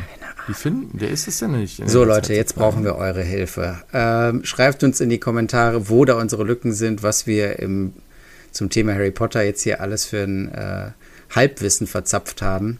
[0.48, 0.98] Wie finden?
[0.98, 1.82] Der ist es ja nicht.
[1.90, 3.82] So Leute, jetzt brauchen wir eure Hilfe.
[3.94, 7.94] Ähm, schreibt uns in die Kommentare, wo da unsere Lücken sind, was wir im,
[8.52, 10.92] zum Thema Harry Potter jetzt hier alles für ein äh,
[11.36, 12.80] Halbwissen verzapft haben.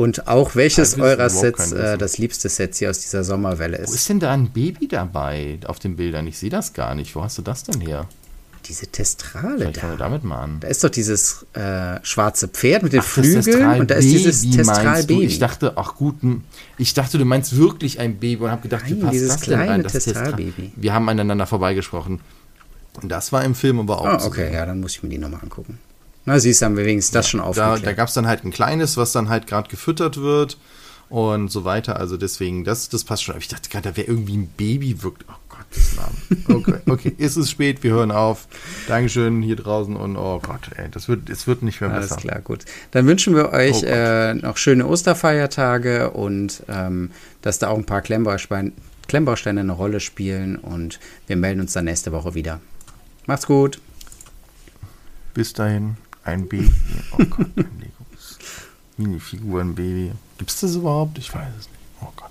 [0.00, 3.90] Und auch welches eurer Sets äh, das liebste Set hier aus dieser Sommerwelle ist.
[3.90, 6.26] Wo ist denn da ein Baby dabei auf den Bildern?
[6.26, 7.14] Ich sehe das gar nicht.
[7.14, 8.08] Wo hast du das denn her?
[8.64, 9.80] Diese Testrale Vielleicht da.
[9.82, 10.60] Fangen wir damit mal an.
[10.60, 14.48] Da ist doch dieses äh, schwarze Pferd mit den ach, Flügeln und da ist dieses
[14.48, 15.24] Testral-Baby.
[15.24, 16.16] Ich dachte, ach gut,
[16.78, 19.40] ich dachte, du meinst wirklich ein Baby und habe gedacht, Nein, wie passt dieses das
[19.42, 19.82] kleine denn rein?
[19.82, 20.72] Das Testral-Baby.
[20.76, 22.20] Wir haben aneinander vorbeigesprochen.
[23.02, 24.24] Und das war im Film aber auch.
[24.24, 25.78] Oh, okay, ja, dann muss ich mir die nochmal angucken.
[26.24, 27.80] Na, siehst du, haben wir wenigstens das schon aufgeklärt.
[27.80, 30.58] Da, da gab es dann halt ein kleines, was dann halt gerade gefüttert wird
[31.10, 31.98] und so weiter.
[31.98, 33.34] Also deswegen, das, das passt schon.
[33.34, 35.24] Aber ich dachte gerade, da wäre irgendwie ein Baby wirkt.
[35.28, 36.62] Oh Gott, das Namen.
[36.62, 38.46] Okay, okay, ist es spät, wir hören auf.
[38.86, 42.12] Dankeschön hier draußen und oh Gott, ey, das wird, es wird nicht mehr besser.
[42.12, 42.64] Alles klar, gut.
[42.92, 47.10] Dann wünschen wir euch oh äh, noch schöne Osterfeiertage und ähm,
[47.42, 48.72] dass da auch ein paar Klemmbausteine,
[49.08, 52.60] Klemmbausteine eine Rolle spielen und wir melden uns dann nächste Woche wieder.
[53.26, 53.80] Macht's gut.
[55.34, 55.96] Bis dahin.
[56.24, 56.70] Ein Baby.
[57.12, 58.04] Oh Gott, ein Lego.
[58.96, 60.12] Minifiguren-Baby.
[60.38, 61.18] Gibt es das überhaupt?
[61.18, 61.80] Ich weiß es nicht.
[62.02, 62.30] Oh Gott.